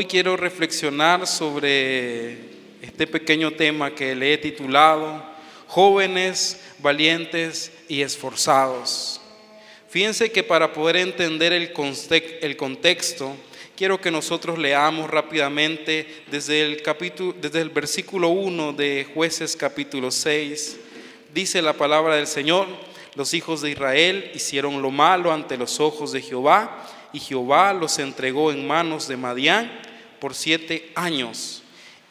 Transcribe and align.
Hoy 0.00 0.06
quiero 0.06 0.34
reflexionar 0.34 1.26
sobre 1.26 2.38
este 2.80 3.06
pequeño 3.06 3.50
tema 3.50 3.94
que 3.94 4.14
le 4.14 4.32
he 4.32 4.38
titulado 4.38 5.22
Jóvenes, 5.66 6.58
valientes 6.78 7.70
y 7.86 8.00
esforzados. 8.00 9.20
Fíjense 9.90 10.32
que 10.32 10.42
para 10.42 10.72
poder 10.72 10.96
entender 10.96 11.52
el, 11.52 11.74
contexto, 12.56 13.36
quiero 13.76 14.00
que 14.00 14.10
nosotros 14.10 14.58
leamos 14.58 15.10
rápidamente 15.10 16.24
desde 16.30 16.62
el, 16.62 16.80
capítulo, 16.80 17.34
desde 17.38 17.60
el 17.60 17.68
versículo 17.68 18.28
1 18.28 18.72
de 18.72 19.06
jueces 19.12 19.54
capítulo 19.54 20.10
6. 20.10 20.78
Dice 21.34 21.60
la 21.60 21.74
palabra 21.74 22.14
del 22.14 22.26
Señor, 22.26 22.68
los 23.16 23.34
hijos 23.34 23.60
de 23.60 23.72
Israel 23.72 24.30
hicieron 24.34 24.80
lo 24.80 24.90
malo 24.90 25.30
ante 25.30 25.58
los 25.58 25.78
ojos 25.78 26.10
de 26.12 26.22
Jehová 26.22 26.88
y 27.12 27.20
Jehová 27.20 27.74
los 27.74 27.98
entregó 27.98 28.50
en 28.50 28.66
manos 28.66 29.06
de 29.06 29.18
Madián 29.18 29.89
por 30.20 30.34
siete 30.34 30.92
años. 30.94 31.62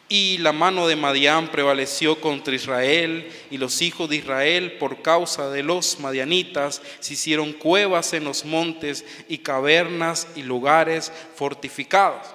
Y 0.08 0.38
la 0.38 0.52
mano 0.52 0.88
de 0.88 0.96
Madián 0.96 1.52
prevaleció 1.52 2.20
contra 2.20 2.54
Israel, 2.54 3.30
y 3.50 3.58
los 3.58 3.80
hijos 3.80 4.10
de 4.10 4.16
Israel, 4.16 4.72
por 4.72 5.02
causa 5.02 5.50
de 5.50 5.62
los 5.62 6.00
madianitas, 6.00 6.82
se 6.98 7.14
hicieron 7.14 7.52
cuevas 7.52 8.12
en 8.12 8.24
los 8.24 8.44
montes 8.44 9.04
y 9.28 9.38
cavernas 9.38 10.26
y 10.34 10.42
lugares 10.42 11.12
fortificados. 11.36 12.26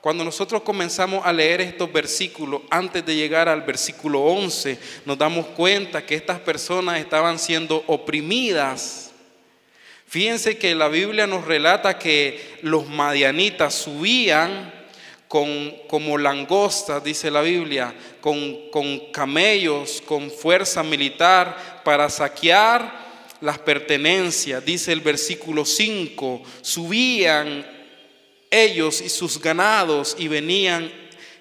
Cuando 0.00 0.22
nosotros 0.22 0.62
comenzamos 0.62 1.26
a 1.26 1.32
leer 1.32 1.60
estos 1.60 1.92
versículos, 1.92 2.62
antes 2.70 3.04
de 3.04 3.16
llegar 3.16 3.48
al 3.48 3.62
versículo 3.62 4.20
11, 4.20 4.78
nos 5.04 5.18
damos 5.18 5.46
cuenta 5.46 6.06
que 6.06 6.14
estas 6.14 6.38
personas 6.38 7.00
estaban 7.00 7.38
siendo 7.38 7.82
oprimidas 7.88 9.04
Fíjense 10.14 10.58
que 10.58 10.76
la 10.76 10.86
Biblia 10.86 11.26
nos 11.26 11.44
relata 11.44 11.98
que 11.98 12.58
los 12.62 12.88
madianitas 12.88 13.74
subían 13.74 14.72
con, 15.34 15.74
como 15.88 16.16
langostas, 16.16 17.02
dice 17.02 17.28
la 17.28 17.42
Biblia, 17.42 17.92
con, 18.20 18.70
con 18.70 19.10
camellos, 19.10 20.00
con 20.06 20.30
fuerza 20.30 20.84
militar 20.84 21.82
para 21.84 22.08
saquear 22.08 23.36
las 23.40 23.58
pertenencias. 23.58 24.64
Dice 24.64 24.92
el 24.92 25.00
versículo 25.00 25.64
5, 25.64 26.40
subían 26.62 27.66
ellos 28.48 29.00
y 29.00 29.08
sus 29.08 29.40
ganados 29.40 30.14
y 30.20 30.28
venían 30.28 30.88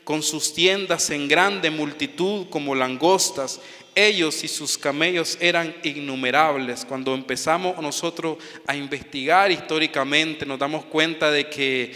con 0.04 0.24
sus 0.24 0.56
tiendas 0.56 1.12
en 1.12 1.28
grande 1.28 1.70
multitud 1.70 2.48
como 2.50 2.74
langostas 2.74 3.60
ellos 3.96 4.44
y 4.44 4.48
sus 4.48 4.78
camellos 4.78 5.38
eran 5.40 5.76
innumerables. 5.84 6.86
Cuando 6.86 7.14
empezamos 7.14 7.80
nosotros 7.82 8.38
a 8.66 8.76
investigar 8.76 9.52
históricamente, 9.52 10.46
nos 10.46 10.58
damos 10.58 10.86
cuenta 10.86 11.30
de 11.30 11.48
que 11.48 11.94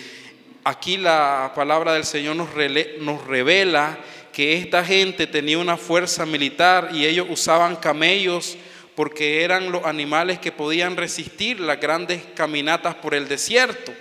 aquí 0.68 0.98
la 0.98 1.54
palabra 1.56 1.94
del 1.94 2.04
Señor 2.04 2.36
nos, 2.36 3.26
revela 3.26 3.98
que 4.34 4.58
esta 4.58 4.84
gente 4.84 5.26
tenía 5.26 5.58
una 5.58 5.78
fuerza 5.78 6.26
militar 6.26 6.90
y 6.94 7.06
ellos 7.06 7.28
usaban 7.30 7.78
camellos 7.78 8.58
porque 8.94 9.44
eran 9.44 9.72
los 9.72 9.86
animales 9.86 10.40
que 10.40 10.52
podían 10.52 10.98
resistir 10.98 11.62
las 11.62 11.80
grandes 11.80 12.22
caminatas 12.36 12.96
por 12.96 13.16
el 13.16 13.30
desierto. 13.30 13.94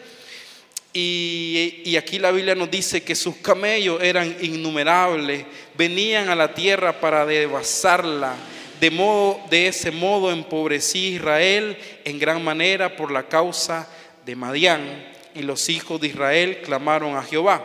Y, 0.93 1.95
aquí 1.97 2.19
la 2.19 2.33
Biblia 2.33 2.55
nos 2.55 2.71
dice 2.71 3.05
que 3.05 3.15
sus 3.15 3.37
camellos 3.37 4.03
eran 4.03 4.35
innumerables, 4.41 5.45
venían 5.77 6.31
a 6.31 6.35
la 6.35 6.53
tierra 6.53 7.01
para 7.01 7.25
devastarla. 7.27 8.35
De, 8.81 8.91
modo, 8.91 9.41
de 9.51 9.69
ese 9.69 9.91
modo 9.91 10.33
empobrecí 10.33 11.15
Israel 11.15 11.77
en 12.05 12.19
gran 12.19 12.43
manera 12.43 12.97
por 12.97 13.13
la 13.13 13.29
causa 13.29 13.89
de 14.25 14.35
Madián. 14.35 15.16
Y 15.37 15.43
los 15.43 15.69
hijos 15.69 16.01
de 16.01 16.09
Israel 16.09 16.63
clamaron 16.65 17.17
a 17.17 17.23
Jehová. 17.23 17.63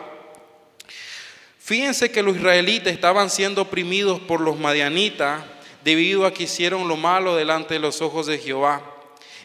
Fíjense 1.57 2.11
que 2.11 2.21
los 2.21 2.35
israelitas 2.35 2.91
estaban 2.91 3.29
siendo 3.29 3.61
oprimidos 3.61 4.19
por 4.19 4.41
los 4.41 4.59
madianitas 4.59 5.43
debido 5.83 6.25
a 6.25 6.33
que 6.33 6.43
hicieron 6.43 6.87
lo 6.87 6.97
malo 6.97 7.35
delante 7.35 7.75
de 7.75 7.79
los 7.79 8.01
ojos 8.01 8.25
de 8.25 8.39
Jehová. 8.39 8.81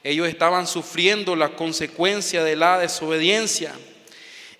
Ellos 0.02 0.28
estaban 0.28 0.66
sufriendo 0.66 1.36
la 1.36 1.50
consecuencia 1.50 2.42
de 2.42 2.56
la 2.56 2.78
desobediencia. 2.78 3.74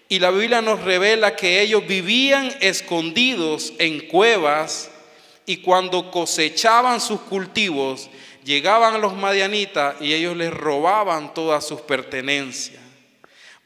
Y 0.08 0.20
la 0.20 0.30
Biblia 0.30 0.62
nos 0.62 0.82
revela 0.82 1.34
que 1.34 1.60
ellos 1.60 1.86
vivían 1.86 2.54
escondidos 2.60 3.72
en 3.78 4.06
cuevas 4.06 4.90
y 5.46 5.58
cuando 5.58 6.10
cosechaban 6.10 7.00
sus 7.00 7.20
cultivos, 7.20 8.10
llegaban 8.44 9.00
los 9.00 9.16
madianitas 9.16 9.96
y 10.00 10.12
ellos 10.12 10.36
les 10.36 10.52
robaban 10.52 11.34
todas 11.34 11.66
sus 11.66 11.80
pertenencias. 11.80 12.85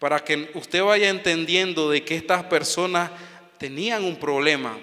Para 0.00 0.24
que 0.24 0.50
usted 0.54 0.82
vaya 0.82 1.08
entendiendo 1.08 1.90
de 1.90 2.02
que 2.02 2.16
estas 2.16 2.42
personas 2.42 3.10
tenían 3.58 4.02
un 4.02 4.16
problema. 4.16 4.76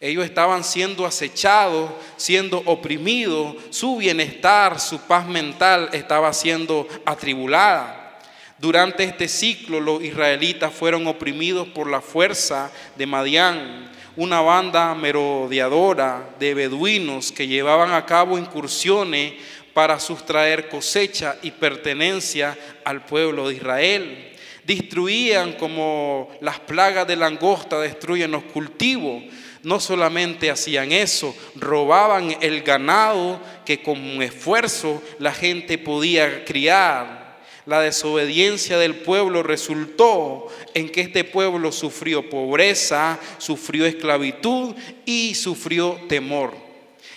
Ellos 0.00 0.24
estaban 0.24 0.64
siendo 0.64 1.06
acechados, 1.06 1.90
siendo 2.16 2.62
oprimidos, 2.64 3.56
su 3.70 3.98
bienestar, 3.98 4.80
su 4.80 4.98
paz 5.00 5.26
mental 5.26 5.90
estaba 5.92 6.32
siendo 6.32 6.88
atribulada. 7.04 8.18
Durante 8.58 9.04
este 9.04 9.28
ciclo 9.28 9.78
los 9.78 10.02
israelitas 10.02 10.72
fueron 10.72 11.06
oprimidos 11.06 11.68
por 11.68 11.90
la 11.90 12.00
fuerza 12.00 12.72
de 12.96 13.06
Madián, 13.06 13.92
una 14.16 14.40
banda 14.40 14.94
merodeadora 14.94 16.30
de 16.38 16.54
beduinos 16.54 17.30
que 17.30 17.46
llevaban 17.46 17.92
a 17.92 18.06
cabo 18.06 18.38
incursiones 18.38 19.34
para 19.74 20.00
sustraer 20.00 20.68
cosecha 20.68 21.36
y 21.42 21.50
pertenencia 21.50 22.56
al 22.84 23.04
pueblo 23.04 23.48
de 23.48 23.56
Israel. 23.56 24.32
Destruían 24.64 25.52
como 25.54 26.30
las 26.40 26.58
plagas 26.60 27.06
de 27.06 27.16
langosta 27.16 27.78
destruyen 27.80 28.30
los 28.30 28.44
cultivos 28.44 29.24
no 29.64 29.80
solamente 29.80 30.50
hacían 30.50 30.92
eso, 30.92 31.34
robaban 31.56 32.36
el 32.40 32.62
ganado 32.62 33.40
que 33.64 33.82
con 33.82 34.22
esfuerzo 34.22 35.02
la 35.18 35.32
gente 35.32 35.78
podía 35.78 36.44
criar. 36.44 37.24
La 37.66 37.80
desobediencia 37.80 38.76
del 38.76 38.94
pueblo 38.94 39.42
resultó 39.42 40.48
en 40.74 40.90
que 40.90 41.00
este 41.00 41.24
pueblo 41.24 41.72
sufrió 41.72 42.28
pobreza, 42.28 43.18
sufrió 43.38 43.86
esclavitud 43.86 44.74
y 45.06 45.34
sufrió 45.34 45.98
temor. 46.06 46.63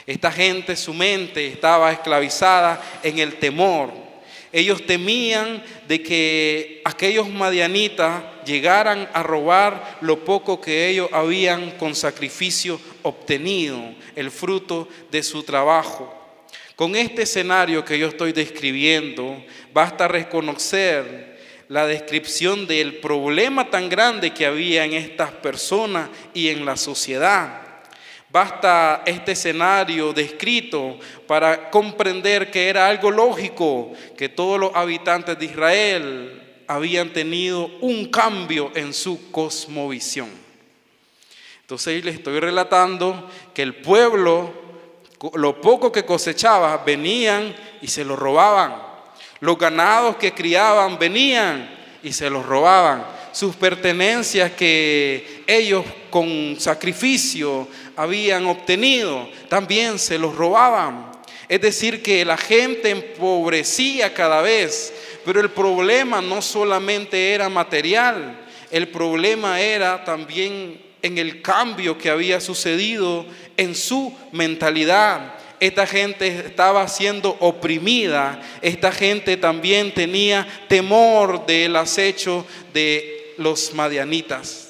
Esta 0.08 0.32
gente, 0.32 0.76
su 0.76 0.94
mente 0.94 1.46
estaba 1.46 1.92
esclavizada 1.92 2.82
en 3.04 3.20
el 3.20 3.36
temor 3.36 4.08
ellos 4.52 4.86
temían 4.86 5.62
de 5.88 6.02
que 6.02 6.82
aquellos 6.86 7.30
madianitas 7.30 8.24
llegaran 8.46 9.10
a 9.14 9.22
robar 9.22 9.98
lo 10.02 10.24
poco 10.24 10.62
que 10.62 10.88
ellos 10.88 11.10
habían 11.12 11.72
con 11.72 11.94
sacrificio 11.96 12.80
obtenido, 13.04 13.80
el 14.16 14.32
fruto 14.32 14.88
de 15.12 15.22
su 15.22 15.44
trabajo. 15.44 16.14
Con 16.76 16.96
este 16.96 17.24
escenario 17.24 17.84
que 17.84 18.00
yo 18.00 18.08
estoy 18.08 18.32
describiendo, 18.32 19.44
basta 19.74 20.08
reconocer 20.08 21.38
la 21.68 21.86
descripción 21.86 22.66
del 22.66 22.96
problema 22.96 23.70
tan 23.70 23.90
grande 23.90 24.34
que 24.34 24.46
había 24.46 24.86
en 24.86 24.94
estas 24.94 25.32
personas 25.32 26.10
y 26.34 26.48
en 26.48 26.66
la 26.66 26.78
sociedad. 26.78 27.67
Basta 28.30 29.04
este 29.06 29.32
escenario 29.32 30.12
descrito 30.12 31.00
para 31.26 31.70
comprender 31.70 32.52
que 32.52 32.68
era 32.68 32.88
algo 32.88 33.10
lógico 33.10 33.94
que 34.18 34.28
todos 34.28 34.60
los 34.60 34.76
habitantes 34.76 35.40
de 35.40 35.46
Israel 35.46 36.44
habían 36.68 37.14
tenido 37.14 37.72
un 37.80 38.08
cambio 38.12 38.72
en 38.76 38.94
su 38.94 39.32
cosmovisión. 39.32 40.30
Entonces 41.62 42.04
les 42.04 42.16
estoy 42.16 42.40
relatando 42.40 43.30
que 43.54 43.62
el 43.62 43.76
pueblo, 43.76 44.54
lo 45.34 45.62
poco 45.62 45.92
que 45.92 46.06
cosechaba, 46.06 46.78
venían 46.86 47.56
y 47.82 47.88
se 47.88 48.04
lo 48.04 48.18
robaban. 48.18 48.76
Los 49.40 49.58
ganados 49.58 50.18
que 50.18 50.34
criaban 50.34 51.00
venían 51.00 51.70
y 52.04 52.12
se 52.12 52.30
los 52.30 52.46
robaban. 52.46 53.06
Sus 53.32 53.56
pertenencias 53.56 54.52
que 54.52 55.37
ellos 55.48 55.86
con 56.10 56.58
sacrificio 56.60 57.70
habían 57.96 58.46
obtenido, 58.46 59.30
también 59.48 59.98
se 59.98 60.20
los 60.20 60.36
robaban. 60.36 61.10
Es 61.48 61.62
decir, 61.62 62.04
que 62.04 62.26
la 62.26 62.36
gente 62.36 62.90
empobrecía 62.90 64.14
cada 64.14 64.42
vez, 64.42 64.94
pero 65.24 65.40
el 65.40 65.50
problema 65.50 66.22
no 66.22 66.42
solamente 66.42 67.32
era 67.34 67.48
material, 67.48 68.46
el 68.70 68.90
problema 68.90 69.62
era 69.62 70.04
también 70.04 70.82
en 71.02 71.18
el 71.18 71.42
cambio 71.42 71.98
que 71.98 72.10
había 72.10 72.42
sucedido 72.42 73.26
en 73.56 73.74
su 73.74 74.14
mentalidad. 74.34 75.36
Esta 75.62 75.88
gente 75.88 76.28
estaba 76.28 76.86
siendo 76.90 77.38
oprimida, 77.40 78.42
esta 78.62 78.92
gente 78.92 79.38
también 79.38 79.94
tenía 79.94 80.46
temor 80.68 81.46
del 81.46 81.78
acecho 81.78 82.46
de 82.74 83.34
los 83.38 83.74
madianitas 83.74 84.67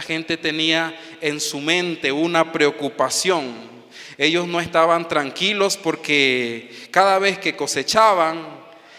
gente 0.00 0.36
tenía 0.36 0.94
en 1.20 1.40
su 1.40 1.60
mente 1.60 2.12
una 2.12 2.52
preocupación. 2.52 3.76
Ellos 4.18 4.46
no 4.46 4.60
estaban 4.60 5.08
tranquilos 5.08 5.76
porque 5.76 6.70
cada 6.90 7.18
vez 7.18 7.38
que 7.38 7.56
cosechaban, 7.56 8.46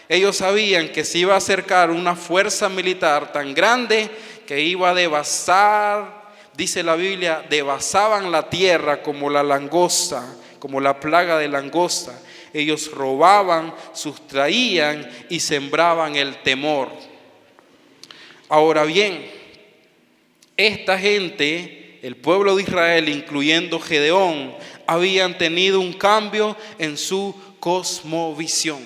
ellos 0.08 0.36
sabían 0.36 0.88
que 0.88 1.04
se 1.04 1.18
iba 1.18 1.34
a 1.34 1.38
acercar 1.38 1.90
una 1.90 2.16
fuerza 2.16 2.68
militar 2.68 3.32
tan 3.32 3.54
grande 3.54 4.10
que 4.46 4.60
iba 4.60 4.90
a 4.90 4.94
devastar, 4.94 6.32
dice 6.54 6.82
la 6.82 6.96
Biblia, 6.96 7.44
devasaban 7.48 8.30
la 8.30 8.48
tierra 8.48 9.02
como 9.02 9.28
la 9.28 9.42
langosta, 9.42 10.24
como 10.58 10.80
la 10.80 10.98
plaga 10.98 11.38
de 11.38 11.48
langosta. 11.48 12.18
Ellos 12.52 12.90
robaban, 12.92 13.74
sustraían 13.92 15.08
y 15.28 15.40
sembraban 15.40 16.16
el 16.16 16.42
temor. 16.42 16.90
Ahora 18.48 18.84
bien, 18.84 19.30
esta 20.58 20.98
gente, 20.98 22.00
el 22.02 22.16
pueblo 22.16 22.56
de 22.56 22.64
Israel, 22.64 23.08
incluyendo 23.08 23.78
Gedeón, 23.78 24.54
habían 24.86 25.38
tenido 25.38 25.80
un 25.80 25.92
cambio 25.92 26.56
en 26.78 26.98
su 26.98 27.34
cosmovisión. 27.60 28.80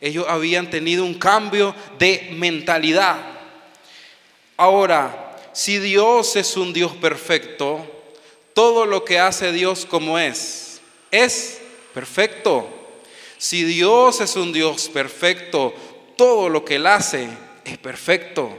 Ellos 0.00 0.26
habían 0.28 0.70
tenido 0.70 1.04
un 1.04 1.14
cambio 1.14 1.74
de 1.98 2.30
mentalidad. 2.32 3.18
Ahora, 4.56 5.38
si 5.52 5.78
Dios 5.78 6.36
es 6.36 6.56
un 6.56 6.72
Dios 6.72 6.92
perfecto, 6.92 7.84
todo 8.54 8.86
lo 8.86 9.04
que 9.04 9.18
hace 9.18 9.50
Dios 9.50 9.84
como 9.84 10.18
es, 10.18 10.80
es 11.10 11.60
perfecto. 11.92 12.68
Si 13.38 13.64
Dios 13.64 14.20
es 14.20 14.36
un 14.36 14.52
Dios 14.52 14.88
perfecto, 14.88 15.74
todo 16.16 16.48
lo 16.48 16.64
que 16.64 16.76
Él 16.76 16.86
hace 16.86 17.28
es 17.64 17.76
perfecto. 17.78 18.56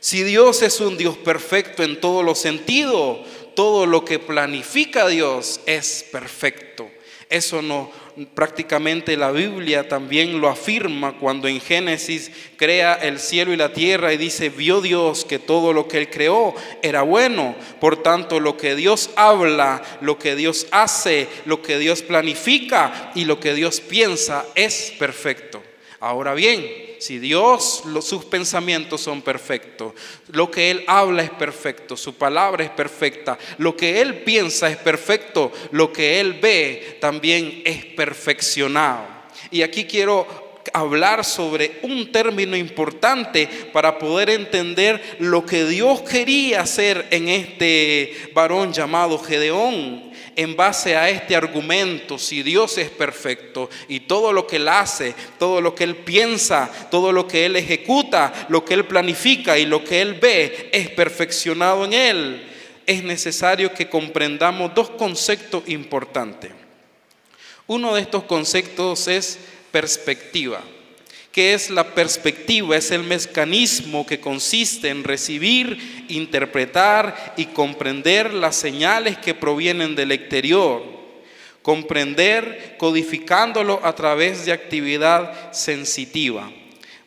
Si 0.00 0.22
Dios 0.22 0.62
es 0.62 0.80
un 0.80 0.96
Dios 0.96 1.16
perfecto 1.16 1.82
en 1.82 2.00
todos 2.00 2.24
los 2.24 2.38
sentidos, 2.38 3.18
todo 3.54 3.86
lo 3.86 4.04
que 4.04 4.18
planifica 4.18 5.08
Dios 5.08 5.60
es 5.66 6.04
perfecto. 6.10 6.88
Eso 7.28 7.60
no 7.62 7.90
prácticamente 8.34 9.16
la 9.16 9.30
Biblia 9.30 9.88
también 9.88 10.40
lo 10.40 10.48
afirma 10.48 11.18
cuando 11.18 11.48
en 11.48 11.60
Génesis 11.60 12.30
crea 12.56 12.94
el 12.94 13.18
cielo 13.18 13.52
y 13.52 13.56
la 13.56 13.72
tierra 13.72 14.12
y 14.12 14.16
dice, 14.16 14.48
vio 14.48 14.80
Dios 14.80 15.24
que 15.24 15.38
todo 15.38 15.72
lo 15.72 15.86
que 15.86 15.98
él 15.98 16.10
creó 16.10 16.54
era 16.82 17.02
bueno. 17.02 17.54
Por 17.80 18.02
tanto, 18.02 18.40
lo 18.40 18.56
que 18.56 18.74
Dios 18.74 19.10
habla, 19.16 19.82
lo 20.00 20.18
que 20.18 20.34
Dios 20.34 20.66
hace, 20.70 21.28
lo 21.44 21.60
que 21.60 21.78
Dios 21.78 22.02
planifica 22.02 23.12
y 23.14 23.24
lo 23.26 23.38
que 23.38 23.54
Dios 23.54 23.80
piensa 23.80 24.46
es 24.54 24.94
perfecto. 24.98 25.62
Ahora 25.98 26.34
bien, 26.34 26.66
si 26.98 27.18
Dios, 27.18 27.82
sus 28.02 28.24
pensamientos 28.26 29.00
son 29.00 29.22
perfectos, 29.22 29.94
lo 30.28 30.50
que 30.50 30.70
Él 30.70 30.84
habla 30.86 31.22
es 31.22 31.30
perfecto, 31.30 31.96
su 31.96 32.14
palabra 32.14 32.64
es 32.64 32.70
perfecta, 32.70 33.38
lo 33.58 33.76
que 33.76 34.00
Él 34.00 34.22
piensa 34.22 34.68
es 34.68 34.76
perfecto, 34.76 35.50
lo 35.70 35.92
que 35.92 36.20
Él 36.20 36.34
ve 36.34 36.98
también 37.00 37.62
es 37.64 37.84
perfeccionado. 37.86 39.06
Y 39.50 39.62
aquí 39.62 39.84
quiero 39.84 40.46
hablar 40.72 41.24
sobre 41.24 41.78
un 41.82 42.12
término 42.12 42.56
importante 42.56 43.48
para 43.72 43.98
poder 43.98 44.30
entender 44.30 45.16
lo 45.20 45.46
que 45.46 45.64
Dios 45.64 46.02
quería 46.02 46.60
hacer 46.62 47.06
en 47.10 47.28
este 47.28 48.30
varón 48.34 48.72
llamado 48.72 49.18
Gedeón 49.18 50.06
en 50.36 50.54
base 50.54 50.94
a 50.94 51.08
este 51.08 51.34
argumento, 51.34 52.18
si 52.18 52.42
Dios 52.42 52.76
es 52.76 52.90
perfecto 52.90 53.70
y 53.88 54.00
todo 54.00 54.32
lo 54.34 54.46
que 54.46 54.56
Él 54.56 54.68
hace, 54.68 55.14
todo 55.38 55.62
lo 55.62 55.74
que 55.74 55.84
Él 55.84 55.96
piensa, 55.96 56.70
todo 56.90 57.10
lo 57.10 57.26
que 57.26 57.46
Él 57.46 57.56
ejecuta, 57.56 58.46
lo 58.50 58.62
que 58.64 58.74
Él 58.74 58.84
planifica 58.84 59.58
y 59.58 59.64
lo 59.64 59.82
que 59.82 60.02
Él 60.02 60.14
ve 60.14 60.68
es 60.72 60.90
perfeccionado 60.90 61.86
en 61.86 61.94
Él, 61.94 62.46
es 62.84 63.02
necesario 63.02 63.72
que 63.72 63.88
comprendamos 63.88 64.74
dos 64.74 64.90
conceptos 64.90 65.62
importantes. 65.68 66.52
Uno 67.66 67.94
de 67.94 68.02
estos 68.02 68.24
conceptos 68.24 69.08
es 69.08 69.38
perspectiva. 69.72 70.62
¿Qué 71.36 71.52
es 71.52 71.68
la 71.68 71.94
perspectiva? 71.94 72.78
Es 72.78 72.90
el 72.90 73.02
mecanismo 73.02 74.06
que 74.06 74.20
consiste 74.20 74.88
en 74.88 75.04
recibir, 75.04 76.06
interpretar 76.08 77.34
y 77.36 77.44
comprender 77.44 78.32
las 78.32 78.56
señales 78.56 79.18
que 79.18 79.34
provienen 79.34 79.94
del 79.94 80.12
exterior. 80.12 80.82
Comprender 81.60 82.76
codificándolo 82.78 83.80
a 83.84 83.94
través 83.94 84.46
de 84.46 84.52
actividad 84.52 85.52
sensitiva. 85.52 86.50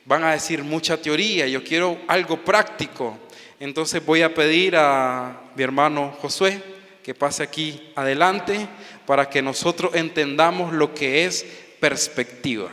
Van 0.06 0.24
a 0.24 0.34
decir 0.34 0.64
mucha 0.64 1.02
teoría, 1.02 1.48
yo 1.48 1.64
quiero 1.64 1.98
algo 2.08 2.46
práctico. 2.46 3.18
Entonces 3.60 4.06
voy 4.06 4.22
a 4.22 4.36
pedir 4.36 4.76
a 4.76 5.42
mi 5.56 5.64
hermano 5.64 6.16
Josué 6.22 6.62
que 7.02 7.16
pase 7.16 7.42
aquí 7.42 7.82
adelante 7.96 8.68
para 9.08 9.28
que 9.28 9.42
nosotros 9.42 9.96
entendamos 9.96 10.72
lo 10.72 10.94
que 10.94 11.26
es 11.26 11.44
perspectiva. 11.80 12.72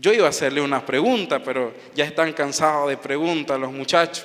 Yo 0.00 0.14
iba 0.14 0.24
a 0.24 0.30
hacerle 0.30 0.62
una 0.62 0.86
pregunta, 0.86 1.42
pero 1.44 1.74
ya 1.94 2.06
están 2.06 2.32
cansados 2.32 2.88
de 2.88 2.96
preguntas 2.96 3.60
los 3.60 3.70
muchachos. 3.70 4.24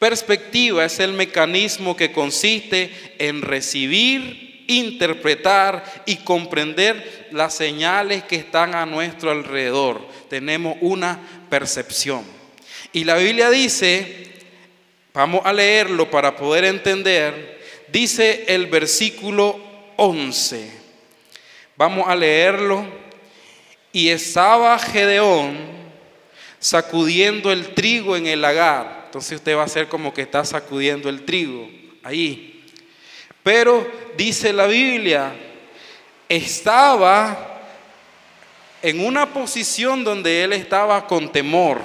Perspectiva 0.00 0.84
es 0.84 0.98
el 0.98 1.12
mecanismo 1.12 1.96
que 1.96 2.10
consiste 2.10 2.90
en 3.20 3.40
recibir, 3.40 4.64
interpretar 4.66 5.84
y 6.06 6.16
comprender 6.16 7.28
las 7.30 7.54
señales 7.54 8.24
que 8.24 8.34
están 8.34 8.74
a 8.74 8.84
nuestro 8.84 9.30
alrededor. 9.30 10.04
Tenemos 10.28 10.76
una 10.80 11.20
percepción. 11.48 12.24
Y 12.92 13.04
la 13.04 13.14
Biblia 13.18 13.48
dice, 13.48 14.26
vamos 15.14 15.42
a 15.44 15.52
leerlo 15.52 16.10
para 16.10 16.34
poder 16.34 16.64
entender, 16.64 17.60
dice 17.92 18.44
el 18.48 18.66
versículo 18.66 19.60
11. 19.98 20.68
Vamos 21.76 22.08
a 22.08 22.16
leerlo 22.16 23.01
y 23.92 24.08
estaba 24.08 24.78
Gedeón 24.78 25.58
sacudiendo 26.58 27.52
el 27.52 27.74
trigo 27.74 28.16
en 28.16 28.26
el 28.26 28.40
lagar. 28.40 29.02
Entonces 29.06 29.38
usted 29.38 29.56
va 29.56 29.62
a 29.62 29.66
hacer 29.66 29.88
como 29.88 30.14
que 30.14 30.22
está 30.22 30.44
sacudiendo 30.44 31.08
el 31.08 31.24
trigo 31.24 31.68
ahí. 32.02 32.64
Pero 33.42 33.86
dice 34.16 34.52
la 34.52 34.66
Biblia, 34.66 35.34
estaba 36.28 37.60
en 38.80 39.04
una 39.04 39.32
posición 39.32 40.04
donde 40.04 40.44
él 40.44 40.52
estaba 40.52 41.06
con 41.06 41.30
temor. 41.30 41.80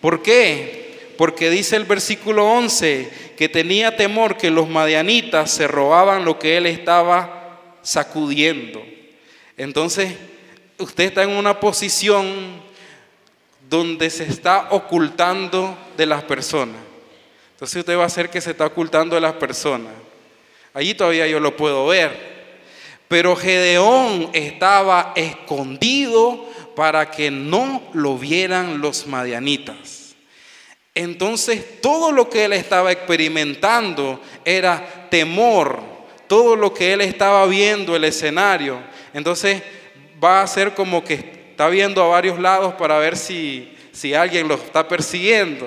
¿Por 0.00 0.22
qué? 0.22 1.14
Porque 1.16 1.48
dice 1.48 1.76
el 1.76 1.84
versículo 1.84 2.46
11 2.46 3.34
que 3.36 3.48
tenía 3.48 3.96
temor 3.96 4.36
que 4.36 4.50
los 4.50 4.68
madianitas 4.68 5.50
se 5.50 5.66
robaban 5.66 6.24
lo 6.24 6.38
que 6.38 6.56
él 6.56 6.66
estaba 6.66 7.60
sacudiendo. 7.82 8.84
Entonces, 9.56 10.14
usted 10.78 11.04
está 11.04 11.22
en 11.22 11.30
una 11.30 11.58
posición 11.58 12.62
donde 13.68 14.10
se 14.10 14.24
está 14.24 14.68
ocultando 14.70 15.76
de 15.96 16.06
las 16.06 16.22
personas. 16.24 16.76
Entonces 17.52 17.80
usted 17.80 17.96
va 17.96 18.02
a 18.02 18.06
hacer 18.06 18.30
que 18.30 18.40
se 18.40 18.50
está 18.50 18.66
ocultando 18.66 19.14
de 19.14 19.20
las 19.20 19.34
personas. 19.34 19.92
Allí 20.74 20.94
todavía 20.94 21.26
yo 21.26 21.40
lo 21.40 21.56
puedo 21.56 21.86
ver. 21.86 22.36
Pero 23.08 23.36
Gedeón 23.36 24.30
estaba 24.32 25.12
escondido 25.16 26.44
para 26.74 27.10
que 27.10 27.30
no 27.30 27.82
lo 27.94 28.18
vieran 28.18 28.80
los 28.80 29.06
madianitas. 29.06 30.14
Entonces 30.94 31.80
todo 31.80 32.12
lo 32.12 32.28
que 32.28 32.44
él 32.44 32.52
estaba 32.52 32.92
experimentando 32.92 34.20
era 34.44 35.08
temor. 35.08 35.80
Todo 36.26 36.56
lo 36.56 36.74
que 36.74 36.92
él 36.92 37.00
estaba 37.00 37.46
viendo, 37.46 37.96
el 37.96 38.04
escenario. 38.04 38.78
Entonces 39.14 39.62
va 40.26 40.42
a 40.42 40.46
ser 40.46 40.74
como 40.74 41.04
que 41.04 41.14
está 41.14 41.68
viendo 41.68 42.02
a 42.02 42.08
varios 42.08 42.38
lados 42.38 42.74
para 42.74 42.98
ver 42.98 43.16
si, 43.16 43.72
si 43.92 44.12
alguien 44.12 44.48
lo 44.48 44.54
está 44.54 44.86
persiguiendo. 44.86 45.66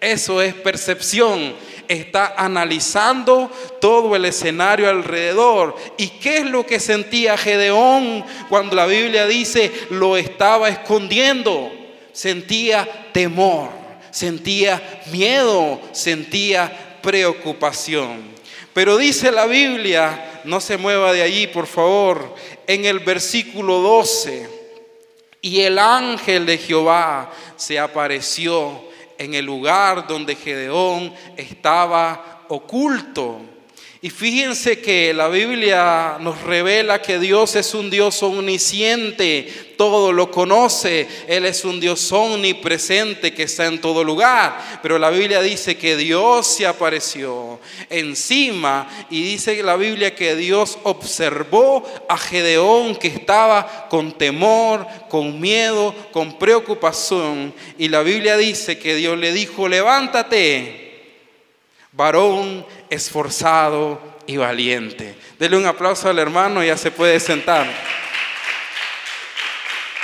Eso 0.00 0.40
es 0.40 0.54
percepción. 0.54 1.54
Está 1.88 2.34
analizando 2.36 3.50
todo 3.80 4.14
el 4.16 4.24
escenario 4.24 4.88
alrededor. 4.88 5.76
¿Y 5.98 6.08
qué 6.08 6.38
es 6.38 6.46
lo 6.46 6.64
que 6.64 6.80
sentía 6.80 7.36
Gedeón 7.36 8.24
cuando 8.48 8.76
la 8.76 8.86
Biblia 8.86 9.26
dice 9.26 9.72
lo 9.90 10.16
estaba 10.16 10.68
escondiendo? 10.68 11.72
Sentía 12.12 12.88
temor, 13.12 13.70
sentía 14.10 14.80
miedo, 15.12 15.80
sentía 15.92 16.98
preocupación. 17.02 18.22
Pero 18.72 18.96
dice 18.96 19.32
la 19.32 19.46
Biblia, 19.46 20.35
no 20.46 20.60
se 20.60 20.76
mueva 20.76 21.12
de 21.12 21.22
allí, 21.22 21.46
por 21.46 21.66
favor, 21.66 22.34
en 22.66 22.84
el 22.84 23.00
versículo 23.00 23.80
12, 23.80 24.48
y 25.40 25.60
el 25.60 25.78
ángel 25.78 26.46
de 26.46 26.58
Jehová 26.58 27.30
se 27.56 27.78
apareció 27.78 28.80
en 29.18 29.34
el 29.34 29.44
lugar 29.44 30.06
donde 30.06 30.34
Gedeón 30.34 31.14
estaba 31.36 32.44
oculto. 32.48 33.40
Y 34.06 34.10
fíjense 34.10 34.78
que 34.78 35.12
la 35.12 35.26
Biblia 35.26 36.18
nos 36.20 36.40
revela 36.42 37.02
que 37.02 37.18
Dios 37.18 37.56
es 37.56 37.74
un 37.74 37.90
Dios 37.90 38.22
omnisciente, 38.22 39.52
todo 39.76 40.12
lo 40.12 40.30
conoce, 40.30 41.08
Él 41.26 41.44
es 41.44 41.64
un 41.64 41.80
Dios 41.80 42.12
omnipresente 42.12 43.34
que 43.34 43.42
está 43.42 43.66
en 43.66 43.80
todo 43.80 44.04
lugar. 44.04 44.78
Pero 44.80 45.00
la 45.00 45.10
Biblia 45.10 45.42
dice 45.42 45.76
que 45.76 45.96
Dios 45.96 46.46
se 46.46 46.68
apareció 46.68 47.58
encima 47.90 48.88
y 49.10 49.24
dice 49.24 49.60
la 49.64 49.74
Biblia 49.74 50.14
que 50.14 50.36
Dios 50.36 50.78
observó 50.84 51.82
a 52.08 52.16
Gedeón 52.16 52.94
que 52.94 53.08
estaba 53.08 53.88
con 53.88 54.16
temor, 54.16 54.86
con 55.08 55.40
miedo, 55.40 55.92
con 56.12 56.38
preocupación. 56.38 57.52
Y 57.76 57.88
la 57.88 58.02
Biblia 58.02 58.36
dice 58.36 58.78
que 58.78 58.94
Dios 58.94 59.18
le 59.18 59.32
dijo, 59.32 59.66
levántate 59.66 60.85
varón 61.96 62.64
esforzado 62.90 64.00
y 64.26 64.36
valiente. 64.36 65.14
Dele 65.38 65.56
un 65.56 65.66
aplauso 65.66 66.08
al 66.08 66.18
hermano, 66.18 66.62
ya 66.62 66.76
se 66.76 66.90
puede 66.90 67.18
sentar. 67.18 67.66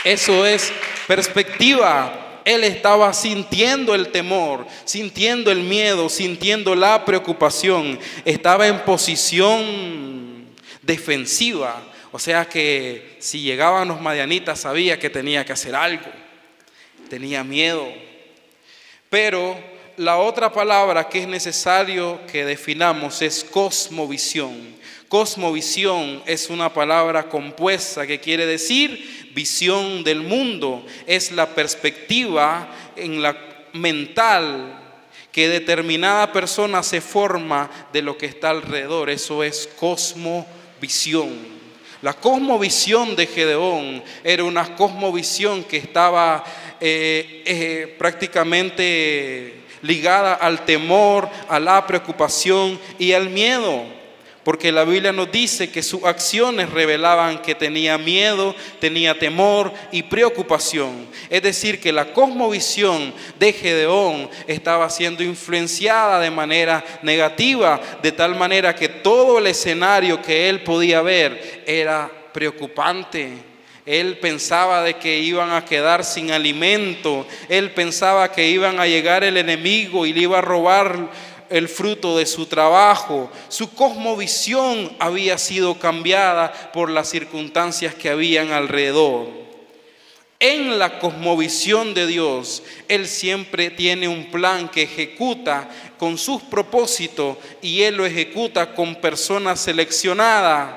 Eso 0.02 0.46
es 0.46 0.72
perspectiva. 1.06 2.40
Él 2.44 2.64
estaba 2.64 3.12
sintiendo 3.12 3.94
el 3.94 4.08
temor, 4.08 4.66
sintiendo 4.84 5.52
el 5.52 5.60
miedo, 5.60 6.08
sintiendo 6.08 6.74
la 6.74 7.04
preocupación. 7.04 8.00
Estaba 8.24 8.66
en 8.66 8.80
posición 8.80 10.46
defensiva. 10.80 11.80
O 12.10 12.18
sea 12.18 12.46
que 12.46 13.16
si 13.20 13.42
llegaban 13.42 13.88
los 13.88 14.00
madianitas 14.00 14.60
sabía 14.60 14.98
que 14.98 15.08
tenía 15.08 15.44
que 15.44 15.52
hacer 15.52 15.74
algo. 15.74 16.06
Tenía 17.08 17.44
miedo. 17.44 17.86
Pero 19.08 19.71
la 20.02 20.18
otra 20.18 20.52
palabra 20.52 21.08
que 21.08 21.20
es 21.20 21.28
necesario 21.28 22.20
que 22.30 22.44
definamos 22.44 23.22
es 23.22 23.44
cosmovisión. 23.44 24.74
Cosmovisión 25.08 26.22
es 26.26 26.50
una 26.50 26.72
palabra 26.72 27.28
compuesta 27.28 28.06
que 28.06 28.18
quiere 28.18 28.44
decir 28.46 29.30
visión 29.34 30.02
del 30.02 30.22
mundo. 30.22 30.84
Es 31.06 31.30
la 31.30 31.46
perspectiva 31.46 32.68
en 32.96 33.22
la 33.22 33.36
mental 33.74 34.78
que 35.30 35.48
determinada 35.48 36.32
persona 36.32 36.82
se 36.82 37.00
forma 37.00 37.70
de 37.92 38.02
lo 38.02 38.18
que 38.18 38.26
está 38.26 38.50
alrededor. 38.50 39.08
Eso 39.08 39.44
es 39.44 39.68
cosmovisión. 39.78 41.30
La 42.02 42.14
cosmovisión 42.14 43.14
de 43.14 43.26
Gedeón 43.26 44.02
era 44.24 44.42
una 44.42 44.74
cosmovisión 44.74 45.62
que 45.62 45.76
estaba 45.76 46.42
eh, 46.80 47.44
eh, 47.46 47.94
prácticamente 47.96 49.61
ligada 49.82 50.34
al 50.34 50.64
temor, 50.64 51.28
a 51.48 51.60
la 51.60 51.86
preocupación 51.86 52.78
y 52.98 53.12
al 53.12 53.28
miedo. 53.28 53.84
Porque 54.44 54.72
la 54.72 54.84
Biblia 54.84 55.12
nos 55.12 55.30
dice 55.30 55.70
que 55.70 55.82
sus 55.82 56.02
acciones 56.02 56.68
revelaban 56.70 57.42
que 57.42 57.54
tenía 57.54 57.96
miedo, 57.96 58.56
tenía 58.80 59.16
temor 59.16 59.72
y 59.92 60.02
preocupación. 60.02 61.06
Es 61.30 61.42
decir, 61.42 61.80
que 61.80 61.92
la 61.92 62.12
cosmovisión 62.12 63.14
de 63.38 63.52
Gedeón 63.52 64.28
estaba 64.48 64.90
siendo 64.90 65.22
influenciada 65.22 66.18
de 66.18 66.32
manera 66.32 66.84
negativa, 67.02 67.80
de 68.02 68.10
tal 68.10 68.34
manera 68.34 68.74
que 68.74 68.88
todo 68.88 69.38
el 69.38 69.46
escenario 69.46 70.20
que 70.20 70.48
él 70.48 70.62
podía 70.62 71.02
ver 71.02 71.62
era 71.64 72.10
preocupante, 72.32 73.51
él 73.84 74.18
pensaba 74.18 74.82
de 74.82 74.94
que 74.94 75.18
iban 75.18 75.50
a 75.50 75.64
quedar 75.64 76.04
sin 76.04 76.30
alimento. 76.30 77.26
Él 77.48 77.72
pensaba 77.72 78.30
que 78.30 78.48
iban 78.48 78.78
a 78.78 78.86
llegar 78.86 79.24
el 79.24 79.36
enemigo 79.36 80.06
y 80.06 80.12
le 80.12 80.20
iba 80.20 80.38
a 80.38 80.42
robar 80.42 81.10
el 81.50 81.68
fruto 81.68 82.16
de 82.16 82.26
su 82.26 82.46
trabajo. 82.46 83.30
Su 83.48 83.74
cosmovisión 83.74 84.94
había 85.00 85.36
sido 85.36 85.78
cambiada 85.80 86.52
por 86.72 86.90
las 86.90 87.08
circunstancias 87.08 87.94
que 87.94 88.08
habían 88.08 88.52
alrededor. 88.52 89.42
En 90.38 90.78
la 90.78 90.98
cosmovisión 90.98 91.92
de 91.94 92.06
Dios, 92.06 92.62
Él 92.88 93.06
siempre 93.06 93.70
tiene 93.70 94.08
un 94.08 94.30
plan 94.30 94.68
que 94.68 94.82
ejecuta 94.82 95.68
con 95.98 96.18
sus 96.18 96.42
propósitos 96.42 97.36
y 97.60 97.82
Él 97.82 97.96
lo 97.96 98.06
ejecuta 98.06 98.74
con 98.74 98.96
personas 98.96 99.60
seleccionadas 99.60 100.70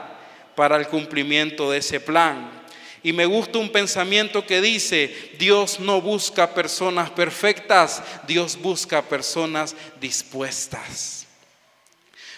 para 0.55 0.75
el 0.77 0.88
cumplimiento 0.88 1.71
de 1.71 1.79
ese 1.79 2.00
plan. 2.00 2.54
Y 3.05 3.13
me 3.13 3.27
gusta 3.27 3.59
un 3.59 3.69
pensamiento 3.69 4.47
que 4.47 4.62
dice, 4.62 5.15
Dios 5.38 5.79
no 5.79 6.01
busca 6.01 6.55
personas 6.55 7.12
perfectas, 7.12 8.01
Dios 8.25 8.57
busca 8.59 9.03
personas 9.03 9.75
dispuestas. 10.01 11.27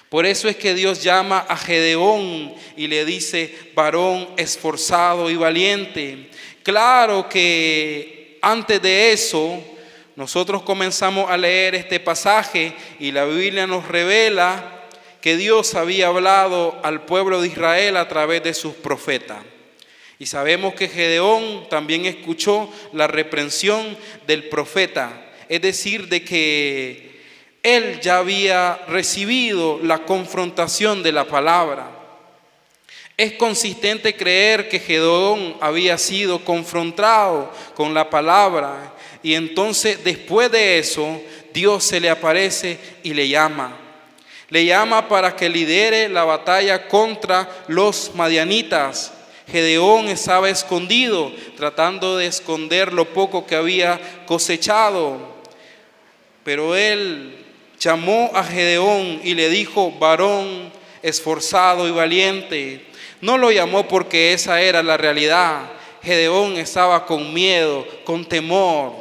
Por 0.10 0.26
eso 0.26 0.50
es 0.50 0.58
que 0.58 0.74
Dios 0.74 1.02
llama 1.02 1.46
a 1.48 1.56
Gedeón 1.56 2.54
y 2.76 2.88
le 2.88 3.06
dice, 3.06 3.72
varón 3.76 4.28
esforzado 4.36 5.30
y 5.30 5.38
valiente. 5.38 6.32
Claro 6.64 7.30
que 7.30 8.38
antes 8.42 8.82
de 8.82 9.14
eso, 9.14 9.64
nosotros 10.18 10.64
comenzamos 10.64 11.32
a 11.32 11.38
leer 11.38 11.76
este 11.76 12.02
pasaje 12.02 12.74
y 13.00 13.14
la 13.14 13.24
Biblia 13.24 13.68
nos 13.68 13.88
revela 13.88 14.84
que 15.22 15.38
Dios 15.38 15.76
había 15.76 16.08
hablado 16.08 16.78
al 16.84 17.06
pueblo 17.06 17.42
de 17.42 17.48
Israel 17.48 17.96
a 17.96 18.10
través 18.10 18.44
de 18.44 18.54
sus 18.54 18.74
profetas. 18.74 19.38
Y 20.20 20.26
sabemos 20.26 20.74
que 20.74 20.88
Gedeón 20.88 21.70
también 21.70 22.06
escuchó 22.06 22.70
la 22.94 23.08
reprensión 23.08 23.96
del 24.26 24.50
profeta, 24.50 25.30
es 25.48 25.62
decir, 25.62 26.08
de 26.08 26.24
que 26.24 27.22
él 27.62 28.00
ya 28.02 28.18
había 28.18 28.80
recibido 28.88 29.80
la 29.84 30.00
confrontación 30.00 31.04
de 31.04 31.12
la 31.12 31.26
palabra. 31.26 31.92
Es 33.16 33.34
consistente 33.34 34.16
creer 34.16 34.70
que 34.70 34.80
Gedeón 34.80 35.56
había 35.60 35.98
sido 35.98 36.44
confrontado 36.44 37.52
con 37.76 37.94
la 37.94 38.10
palabra 38.10 38.94
y 39.24 39.34
entonces 39.34 40.04
después 40.04 40.52
de 40.52 40.80
eso 40.80 41.22
Dios 41.54 41.84
se 41.84 42.00
le 42.00 42.10
aparece 42.10 42.80
y 43.04 43.14
le 43.14 43.28
llama. 43.28 43.76
Le 44.50 44.66
llama 44.66 45.08
para 45.10 45.36
que 45.36 45.50
lidere 45.50 46.10
la 46.10 46.24
batalla 46.24 46.88
contra 46.88 47.50
los 47.68 48.14
madianitas 48.16 49.14
Gedeón 49.50 50.10
estaba 50.10 50.50
escondido, 50.50 51.32
tratando 51.56 52.18
de 52.18 52.28
esconder 52.28 52.92
lo 52.92 53.06
poco 53.14 53.46
que 53.46 53.56
había 53.56 54.26
cosechado. 54.26 55.38
Pero 56.44 56.76
él 56.76 57.46
llamó 57.80 58.32
a 58.34 58.44
Gedeón 58.44 59.22
y 59.24 59.34
le 59.36 59.50
dijo, 59.50 59.92
varón 59.92 60.72
esforzado 61.02 61.88
y 61.88 61.92
valiente. 61.92 62.86
No 63.22 63.38
lo 63.38 63.52
llamó 63.52 63.88
porque 63.88 64.34
esa 64.34 64.62
era 64.62 64.84
la 64.84 64.98
realidad. 64.98 65.72
Gedeón 66.04 66.58
estaba 66.58 67.06
con 67.06 67.34
miedo, 67.34 67.86
con 68.04 68.26
temor. 68.26 68.94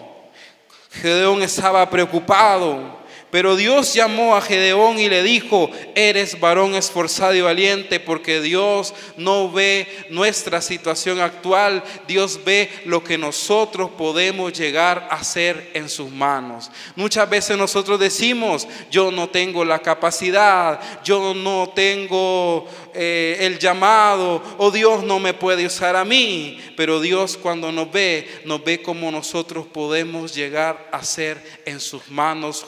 Gedeón 0.92 1.42
estaba 1.42 1.88
preocupado. 1.90 2.95
Pero 3.36 3.54
Dios 3.54 3.92
llamó 3.92 4.34
a 4.34 4.40
Gedeón 4.40 4.98
y 4.98 5.10
le 5.10 5.22
dijo, 5.22 5.70
eres 5.94 6.40
varón 6.40 6.74
esforzado 6.74 7.34
y 7.34 7.42
valiente 7.42 8.00
porque 8.00 8.40
Dios 8.40 8.94
no 9.18 9.52
ve 9.52 9.86
nuestra 10.08 10.62
situación 10.62 11.20
actual, 11.20 11.84
Dios 12.08 12.40
ve 12.46 12.70
lo 12.86 13.04
que 13.04 13.18
nosotros 13.18 13.90
podemos 13.90 14.54
llegar 14.54 15.06
a 15.10 15.16
hacer 15.16 15.70
en 15.74 15.90
sus 15.90 16.10
manos. 16.10 16.70
Muchas 16.94 17.28
veces 17.28 17.58
nosotros 17.58 18.00
decimos, 18.00 18.66
yo 18.90 19.10
no 19.10 19.28
tengo 19.28 19.66
la 19.66 19.80
capacidad, 19.80 20.80
yo 21.04 21.34
no 21.34 21.74
tengo 21.76 22.66
eh, 22.94 23.36
el 23.40 23.58
llamado, 23.58 24.42
o 24.56 24.70
Dios 24.70 25.04
no 25.04 25.18
me 25.18 25.34
puede 25.34 25.66
usar 25.66 25.94
a 25.94 26.06
mí, 26.06 26.58
pero 26.74 27.02
Dios 27.02 27.36
cuando 27.36 27.70
nos 27.70 27.92
ve, 27.92 28.26
nos 28.46 28.64
ve 28.64 28.80
como 28.80 29.10
nosotros 29.10 29.66
podemos 29.66 30.34
llegar 30.34 30.88
a 30.90 31.04
ser 31.04 31.60
en 31.66 31.80
sus 31.80 32.08
manos 32.08 32.64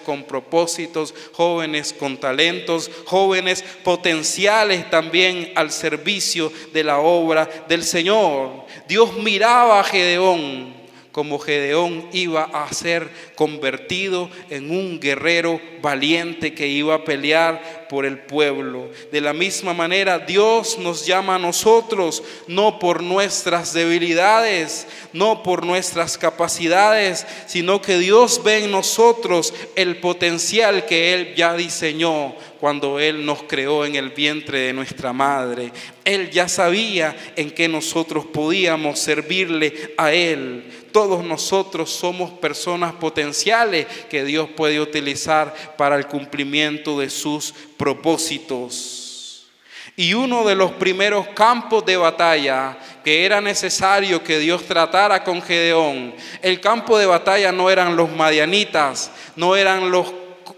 con 0.00 0.24
propósitos, 0.24 1.14
jóvenes 1.32 1.92
con 1.92 2.16
talentos, 2.16 2.90
jóvenes 3.04 3.62
potenciales 3.82 4.88
también 4.90 5.52
al 5.54 5.70
servicio 5.70 6.52
de 6.72 6.84
la 6.84 6.98
obra 6.98 7.48
del 7.68 7.84
Señor. 7.84 8.64
Dios 8.88 9.16
miraba 9.16 9.80
a 9.80 9.84
Gedeón 9.84 10.77
como 11.12 11.38
Gedeón 11.38 12.08
iba 12.12 12.44
a 12.44 12.72
ser 12.72 13.08
convertido 13.34 14.30
en 14.50 14.70
un 14.70 15.00
guerrero 15.00 15.60
valiente 15.80 16.54
que 16.54 16.68
iba 16.68 16.94
a 16.94 17.04
pelear 17.04 17.86
por 17.88 18.04
el 18.04 18.18
pueblo. 18.18 18.90
De 19.10 19.20
la 19.20 19.32
misma 19.32 19.72
manera, 19.72 20.18
Dios 20.18 20.78
nos 20.78 21.06
llama 21.06 21.36
a 21.36 21.38
nosotros, 21.38 22.22
no 22.46 22.78
por 22.78 23.02
nuestras 23.02 23.72
debilidades, 23.72 24.86
no 25.12 25.42
por 25.42 25.64
nuestras 25.64 26.18
capacidades, 26.18 27.26
sino 27.46 27.80
que 27.80 27.98
Dios 27.98 28.42
ve 28.44 28.64
en 28.64 28.70
nosotros 28.70 29.54
el 29.76 29.96
potencial 29.96 30.84
que 30.86 31.14
Él 31.14 31.34
ya 31.34 31.54
diseñó 31.54 32.34
cuando 32.60 32.98
Él 32.98 33.24
nos 33.24 33.42
creó 33.44 33.84
en 33.84 33.94
el 33.94 34.10
vientre 34.10 34.60
de 34.60 34.72
nuestra 34.72 35.12
madre. 35.12 35.72
Él 36.04 36.30
ya 36.30 36.48
sabía 36.48 37.16
en 37.36 37.50
qué 37.50 37.68
nosotros 37.68 38.26
podíamos 38.26 38.98
servirle 38.98 39.94
a 39.96 40.12
Él. 40.12 40.64
Todos 40.92 41.24
nosotros 41.24 41.90
somos 41.90 42.30
personas 42.32 42.92
potenciales 42.94 43.86
que 44.10 44.24
Dios 44.24 44.48
puede 44.56 44.80
utilizar 44.80 45.54
para 45.76 45.96
el 45.96 46.06
cumplimiento 46.06 46.98
de 46.98 47.10
sus 47.10 47.54
propósitos. 47.76 48.98
Y 49.96 50.14
uno 50.14 50.44
de 50.44 50.54
los 50.54 50.70
primeros 50.72 51.26
campos 51.28 51.84
de 51.84 51.96
batalla 51.96 52.78
que 53.02 53.24
era 53.24 53.40
necesario 53.40 54.22
que 54.22 54.38
Dios 54.38 54.62
tratara 54.62 55.24
con 55.24 55.42
Gedeón, 55.42 56.14
el 56.40 56.60
campo 56.60 56.98
de 56.98 57.06
batalla 57.06 57.50
no 57.50 57.68
eran 57.68 57.96
los 57.96 58.08
madianitas, 58.10 59.10
no 59.34 59.56
eran 59.56 59.90
los 59.90 60.12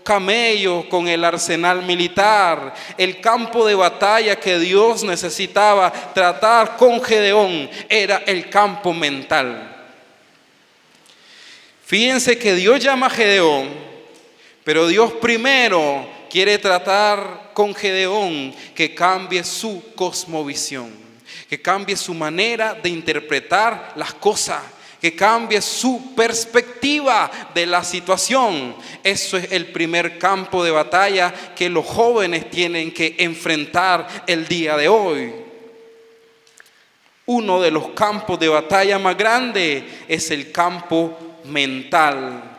camellos 0.04 0.86
con 0.86 1.08
el 1.08 1.24
arsenal 1.24 1.82
militar. 1.82 2.74
El 2.96 3.20
campo 3.20 3.66
de 3.66 3.74
batalla 3.74 4.36
que 4.36 4.58
Dios 4.58 5.02
necesitaba 5.02 5.92
tratar 6.12 6.76
con 6.76 7.02
Gedeón 7.02 7.68
era 7.88 8.22
el 8.26 8.48
campo 8.48 8.92
mental. 8.92 9.76
Fíjense 11.84 12.38
que 12.38 12.54
Dios 12.54 12.78
llama 12.78 13.06
a 13.06 13.10
Gedeón, 13.10 13.68
pero 14.62 14.86
Dios 14.86 15.12
primero 15.14 16.06
quiere 16.30 16.56
tratar 16.58 17.50
con 17.52 17.74
Gedeón 17.74 18.54
que 18.74 18.94
cambie 18.94 19.42
su 19.42 19.92
cosmovisión, 19.96 20.92
que 21.48 21.60
cambie 21.60 21.96
su 21.96 22.14
manera 22.14 22.74
de 22.74 22.88
interpretar 22.88 23.92
las 23.96 24.14
cosas, 24.14 24.62
que 25.00 25.16
cambie 25.16 25.60
su 25.62 26.14
perspectiva 26.14 27.30
de 27.54 27.66
la 27.66 27.82
situación. 27.82 28.74
Eso 29.02 29.36
es 29.36 29.50
el 29.52 29.68
primer 29.68 30.18
campo 30.18 30.62
de 30.62 30.70
batalla 30.70 31.32
que 31.54 31.68
los 31.68 31.86
jóvenes 31.86 32.50
tienen 32.50 32.92
que 32.92 33.16
enfrentar 33.18 34.24
el 34.26 34.46
día 34.46 34.76
de 34.76 34.88
hoy. 34.88 35.32
Uno 37.26 37.60
de 37.60 37.70
los 37.70 37.90
campos 37.90 38.38
de 38.40 38.48
batalla 38.48 38.98
más 38.98 39.16
grandes 39.16 39.84
es 40.08 40.30
el 40.30 40.50
campo 40.50 41.16
mental. 41.44 42.49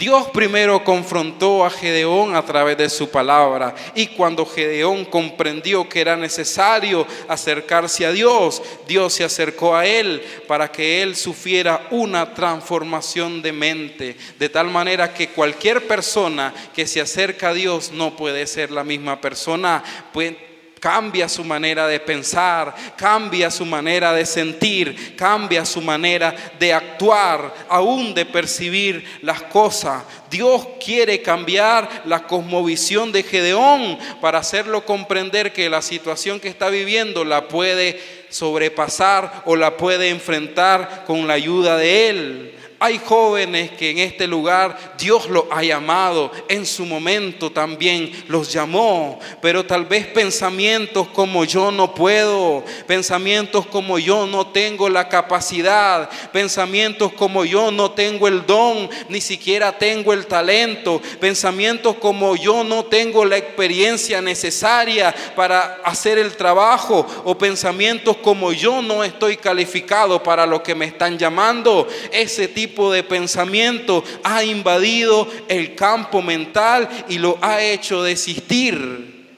Dios 0.00 0.28
primero 0.28 0.82
confrontó 0.82 1.62
a 1.62 1.68
Gedeón 1.68 2.34
a 2.34 2.42
través 2.42 2.78
de 2.78 2.88
su 2.88 3.10
palabra. 3.10 3.74
Y 3.94 4.06
cuando 4.06 4.46
Gedeón 4.46 5.04
comprendió 5.04 5.86
que 5.90 6.00
era 6.00 6.16
necesario 6.16 7.06
acercarse 7.28 8.06
a 8.06 8.12
Dios, 8.12 8.62
Dios 8.88 9.12
se 9.12 9.24
acercó 9.24 9.76
a 9.76 9.84
él 9.84 10.22
para 10.48 10.72
que 10.72 11.02
él 11.02 11.14
sufriera 11.16 11.86
una 11.90 12.32
transformación 12.32 13.42
de 13.42 13.52
mente, 13.52 14.16
de 14.38 14.48
tal 14.48 14.70
manera 14.70 15.12
que 15.12 15.28
cualquier 15.28 15.86
persona 15.86 16.54
que 16.74 16.86
se 16.86 17.02
acerca 17.02 17.50
a 17.50 17.54
Dios 17.54 17.92
no 17.92 18.16
puede 18.16 18.46
ser 18.46 18.70
la 18.70 18.84
misma 18.84 19.20
persona, 19.20 19.84
pues 20.14 20.34
cambia 20.80 21.28
su 21.28 21.44
manera 21.44 21.86
de 21.86 22.00
pensar, 22.00 22.74
cambia 22.96 23.50
su 23.50 23.66
manera 23.66 24.12
de 24.14 24.24
sentir, 24.24 25.14
cambia 25.14 25.64
su 25.64 25.80
manera 25.82 26.34
de 26.58 26.72
actuar, 26.72 27.54
aún 27.68 28.14
de 28.14 28.24
percibir 28.24 29.04
las 29.22 29.42
cosas. 29.42 30.02
Dios 30.30 30.66
quiere 30.84 31.20
cambiar 31.22 32.02
la 32.06 32.26
cosmovisión 32.26 33.12
de 33.12 33.22
Gedeón 33.22 33.98
para 34.20 34.38
hacerlo 34.38 34.84
comprender 34.84 35.52
que 35.52 35.68
la 35.68 35.82
situación 35.82 36.40
que 36.40 36.48
está 36.48 36.70
viviendo 36.70 37.24
la 37.24 37.46
puede 37.48 38.00
sobrepasar 38.30 39.42
o 39.44 39.56
la 39.56 39.76
puede 39.76 40.08
enfrentar 40.08 41.04
con 41.06 41.26
la 41.26 41.34
ayuda 41.34 41.76
de 41.76 42.08
Él. 42.08 42.59
Hay 42.82 42.96
jóvenes 42.96 43.72
que 43.72 43.90
en 43.90 43.98
este 43.98 44.26
lugar 44.26 44.94
Dios 44.96 45.28
los 45.28 45.44
ha 45.50 45.62
llamado, 45.62 46.32
en 46.48 46.64
su 46.64 46.86
momento 46.86 47.52
también 47.52 48.10
los 48.26 48.50
llamó, 48.50 49.20
pero 49.42 49.66
tal 49.66 49.84
vez 49.84 50.06
pensamientos 50.06 51.06
como 51.08 51.44
yo 51.44 51.70
no 51.70 51.94
puedo, 51.94 52.64
pensamientos 52.86 53.66
como 53.66 53.98
yo 53.98 54.26
no 54.26 54.46
tengo 54.46 54.88
la 54.88 55.10
capacidad, 55.10 56.08
pensamientos 56.32 57.12
como 57.12 57.44
yo 57.44 57.70
no 57.70 57.90
tengo 57.90 58.26
el 58.28 58.46
don, 58.46 58.88
ni 59.10 59.20
siquiera 59.20 59.76
tengo 59.76 60.14
el 60.14 60.26
talento, 60.26 61.02
pensamientos 61.20 61.96
como 61.96 62.34
yo 62.34 62.64
no 62.64 62.86
tengo 62.86 63.26
la 63.26 63.36
experiencia 63.36 64.22
necesaria 64.22 65.14
para 65.36 65.82
hacer 65.84 66.16
el 66.16 66.34
trabajo, 66.34 67.06
o 67.24 67.36
pensamientos 67.36 68.16
como 68.16 68.54
yo 68.54 68.80
no 68.80 69.04
estoy 69.04 69.36
calificado 69.36 70.22
para 70.22 70.46
lo 70.46 70.62
que 70.62 70.74
me 70.74 70.86
están 70.86 71.18
llamando, 71.18 71.86
ese 72.10 72.48
tipo 72.48 72.69
de 72.92 73.02
pensamiento 73.02 74.02
ha 74.22 74.42
invadido 74.44 75.28
el 75.48 75.74
campo 75.74 76.22
mental 76.22 76.88
y 77.08 77.18
lo 77.18 77.38
ha 77.42 77.62
hecho 77.62 78.02
desistir 78.02 79.28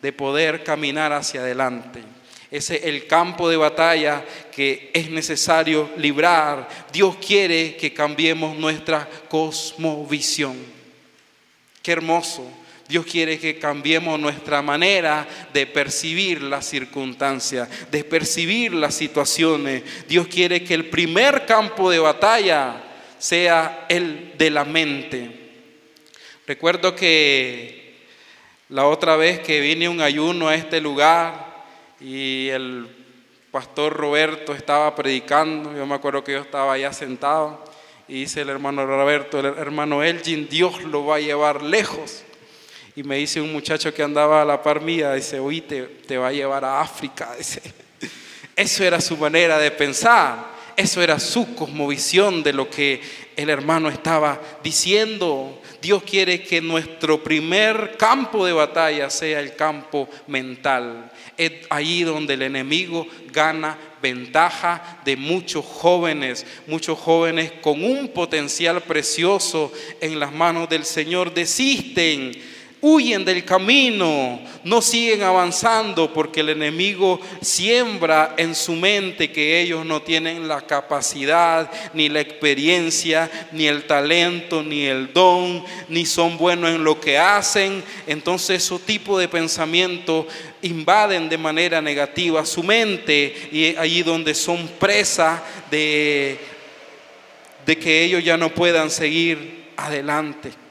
de 0.00 0.12
poder 0.12 0.64
caminar 0.64 1.12
hacia 1.12 1.40
adelante. 1.40 2.02
Ese 2.50 2.76
es 2.76 2.84
el 2.84 3.06
campo 3.06 3.48
de 3.48 3.56
batalla 3.56 4.24
que 4.54 4.90
es 4.92 5.10
necesario 5.10 5.90
librar. 5.96 6.68
Dios 6.92 7.16
quiere 7.16 7.76
que 7.76 7.94
cambiemos 7.94 8.56
nuestra 8.56 9.08
cosmovisión. 9.28 10.56
Qué 11.82 11.92
hermoso. 11.92 12.61
Dios 12.92 13.06
quiere 13.06 13.38
que 13.38 13.58
cambiemos 13.58 14.20
nuestra 14.20 14.60
manera 14.60 15.26
de 15.54 15.66
percibir 15.66 16.42
las 16.42 16.66
circunstancias, 16.66 17.66
de 17.90 18.04
percibir 18.04 18.74
las 18.74 18.94
situaciones. 18.94 19.82
Dios 20.06 20.26
quiere 20.26 20.62
que 20.62 20.74
el 20.74 20.90
primer 20.90 21.46
campo 21.46 21.90
de 21.90 21.98
batalla 21.98 22.84
sea 23.18 23.86
el 23.88 24.34
de 24.36 24.50
la 24.50 24.66
mente. 24.66 25.30
Recuerdo 26.46 26.94
que 26.94 28.04
la 28.68 28.86
otra 28.86 29.16
vez 29.16 29.40
que 29.40 29.60
vine 29.60 29.88
un 29.88 30.02
ayuno 30.02 30.48
a 30.48 30.54
este 30.54 30.78
lugar 30.82 31.64
y 31.98 32.48
el 32.50 32.88
pastor 33.50 33.94
Roberto 33.94 34.52
estaba 34.52 34.94
predicando, 34.94 35.74
yo 35.74 35.86
me 35.86 35.94
acuerdo 35.94 36.22
que 36.22 36.32
yo 36.32 36.40
estaba 36.40 36.74
allá 36.74 36.92
sentado 36.92 37.64
y 38.06 38.20
dice 38.20 38.42
el 38.42 38.50
hermano 38.50 38.84
Roberto, 38.84 39.40
el 39.40 39.46
hermano 39.46 40.02
Elgin, 40.02 40.46
Dios 40.46 40.82
lo 40.84 41.06
va 41.06 41.16
a 41.16 41.20
llevar 41.20 41.62
lejos. 41.62 42.24
Y 42.94 43.02
me 43.02 43.16
dice 43.16 43.40
un 43.40 43.52
muchacho 43.52 43.92
que 43.94 44.02
andaba 44.02 44.42
a 44.42 44.44
la 44.44 44.62
par 44.62 44.84
dice, 44.84 45.40
oí, 45.40 45.62
te, 45.62 45.82
te 45.82 46.18
va 46.18 46.28
a 46.28 46.32
llevar 46.32 46.64
a 46.64 46.80
África. 46.80 47.34
Dice. 47.38 47.62
Eso 48.54 48.84
era 48.84 49.00
su 49.00 49.16
manera 49.16 49.58
de 49.58 49.70
pensar. 49.70 50.52
Eso 50.76 51.02
era 51.02 51.18
su 51.18 51.54
cosmovisión 51.54 52.42
de 52.42 52.52
lo 52.52 52.68
que 52.68 53.00
el 53.36 53.48
hermano 53.50 53.88
estaba 53.88 54.40
diciendo. 54.62 55.60
Dios 55.80 56.02
quiere 56.02 56.42
que 56.42 56.60
nuestro 56.60 57.22
primer 57.22 57.96
campo 57.96 58.44
de 58.44 58.52
batalla 58.52 59.08
sea 59.10 59.40
el 59.40 59.56
campo 59.56 60.08
mental. 60.26 61.10
Es 61.36 61.52
ahí 61.70 62.02
donde 62.02 62.34
el 62.34 62.42
enemigo 62.42 63.06
gana 63.32 63.78
ventaja 64.02 65.00
de 65.04 65.16
muchos 65.16 65.64
jóvenes, 65.64 66.44
muchos 66.66 66.98
jóvenes 66.98 67.52
con 67.60 67.82
un 67.84 68.08
potencial 68.08 68.82
precioso 68.82 69.72
en 70.00 70.18
las 70.18 70.32
manos 70.32 70.68
del 70.68 70.84
Señor 70.84 71.32
desisten 71.32 72.32
huyen 72.82 73.24
del 73.24 73.44
camino, 73.44 74.40
no 74.64 74.82
siguen 74.82 75.22
avanzando 75.22 76.12
porque 76.12 76.40
el 76.40 76.48
enemigo 76.48 77.20
siembra 77.40 78.34
en 78.36 78.56
su 78.56 78.72
mente 78.72 79.30
que 79.30 79.60
ellos 79.60 79.86
no 79.86 80.02
tienen 80.02 80.48
la 80.48 80.60
capacidad, 80.60 81.70
ni 81.94 82.08
la 82.08 82.20
experiencia, 82.20 83.30
ni 83.52 83.68
el 83.68 83.84
talento, 83.84 84.64
ni 84.64 84.82
el 84.86 85.12
don, 85.12 85.64
ni 85.88 86.04
son 86.04 86.36
buenos 86.36 86.70
en 86.70 86.82
lo 86.82 87.00
que 87.00 87.16
hacen. 87.18 87.84
Entonces 88.08 88.64
esos 88.64 88.80
tipos 88.80 89.20
de 89.20 89.28
pensamientos 89.28 90.26
invaden 90.60 91.28
de 91.28 91.38
manera 91.38 91.80
negativa 91.80 92.44
su 92.44 92.64
mente 92.64 93.48
y 93.52 93.76
allí 93.76 94.02
donde 94.02 94.34
son 94.34 94.66
presa 94.80 95.40
de, 95.70 96.36
de 97.64 97.78
que 97.78 98.02
ellos 98.02 98.24
ya 98.24 98.36
no 98.36 98.52
puedan 98.52 98.90
seguir 98.90 99.70
adelante. 99.76 100.61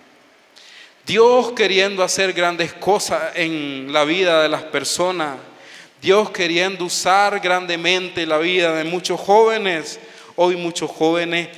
Dios 1.05 1.53
queriendo 1.53 2.03
hacer 2.03 2.33
grandes 2.33 2.73
cosas 2.73 3.35
en 3.35 3.91
la 3.91 4.03
vida 4.03 4.41
de 4.41 4.49
las 4.49 4.63
personas. 4.63 5.37
Dios 6.01 6.29
queriendo 6.31 6.85
usar 6.85 7.39
grandemente 7.39 8.25
la 8.25 8.37
vida 8.37 8.75
de 8.75 8.83
muchos 8.83 9.19
jóvenes. 9.19 9.99
Hoy 10.35 10.55
muchos 10.55 10.89
jóvenes 10.89 11.49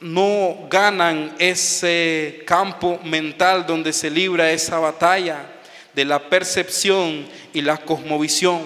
no 0.00 0.66
ganan 0.70 1.34
ese 1.38 2.42
campo 2.46 2.98
mental 3.04 3.66
donde 3.66 3.92
se 3.92 4.08
libra 4.08 4.50
esa 4.50 4.78
batalla 4.78 5.46
de 5.92 6.04
la 6.04 6.18
percepción 6.18 7.26
y 7.52 7.60
la 7.60 7.76
cosmovisión. 7.76 8.62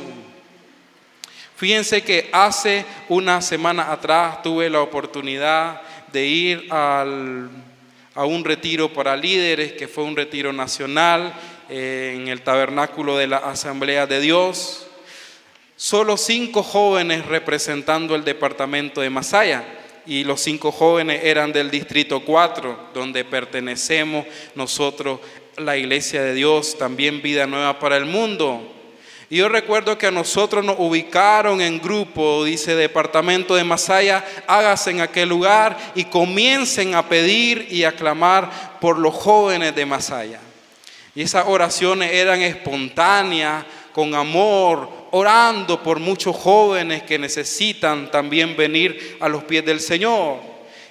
Fíjense 1.57 2.03
que 2.03 2.29
hace 2.33 2.85
una 3.09 3.41
semana 3.41 3.91
atrás 3.91 4.43
tuve 4.43 4.69
la 4.69 4.81
oportunidad 4.81 5.81
de 6.13 6.27
ir 6.27 6.73
al 6.73 7.51
a 8.15 8.25
un 8.25 8.45
retiro 8.45 8.93
para 8.93 9.17
líderes, 9.17 9.73
que 9.73 9.89
fue 9.89 10.05
un 10.05 10.17
retiro 10.17 10.53
nacional 10.53 11.35
eh, 11.69 12.13
en 12.17 12.29
el 12.29 12.43
tabernáculo 12.43 13.17
de 13.17 13.27
la 13.27 13.39
Asamblea 13.39 14.07
de 14.07 14.21
Dios. 14.21 14.87
Solo 15.77 16.17
cinco 16.17 16.63
jóvenes 16.63 17.27
representando 17.27 18.15
el 18.15 18.25
departamento 18.25 19.01
de 19.01 19.11
Masaya 19.11 19.65
y 20.07 20.25
los 20.25 20.41
cinco 20.41 20.71
jóvenes 20.71 21.25
eran 21.25 21.53
del 21.53 21.71
distrito 21.71 22.21
4, 22.25 22.91
donde 22.95 23.25
pertenecemos 23.25 24.27
nosotros, 24.55 25.21
la 25.57 25.77
iglesia 25.77 26.23
de 26.23 26.35
Dios, 26.35 26.79
también 26.79 27.23
vida 27.23 27.47
nueva 27.47 27.79
para 27.79 27.97
el 27.97 28.07
mundo. 28.07 28.74
Y 29.35 29.39
yo 29.39 29.49
recuerdo 29.49 29.99
que 29.99 30.07
a 30.07 30.13
nosotros 30.13 30.65
nos 30.65 30.77
ubicaron 30.79 31.61
en 31.61 31.81
grupo, 31.81 32.45
dice 32.45 32.77
departamento 32.77 33.57
de 33.57 33.65
Masaya, 33.65 34.25
hágase 34.47 34.93
en 34.93 35.01
aquel 35.01 35.29
lugar 35.29 35.77
y 35.97 36.05
comiencen 36.05 36.95
a 36.95 37.09
pedir 37.09 37.67
y 37.69 37.83
a 37.83 37.97
clamar 37.97 38.79
por 38.81 38.97
los 38.97 39.13
jóvenes 39.13 39.75
de 39.75 39.87
Masaya. 39.87 40.39
Y 41.17 41.23
esas 41.23 41.47
oraciones 41.49 42.13
eran 42.13 42.43
espontáneas, 42.43 43.65
con 43.93 44.15
amor, 44.15 44.89
orando 45.11 45.83
por 45.83 45.99
muchos 45.99 46.37
jóvenes 46.37 47.03
que 47.03 47.19
necesitan 47.19 48.13
también 48.13 48.57
venir 48.57 49.17
a 49.19 49.29
los 49.29 49.43
pies 49.43 49.65
del 49.65 49.81
Señor. 49.81 50.39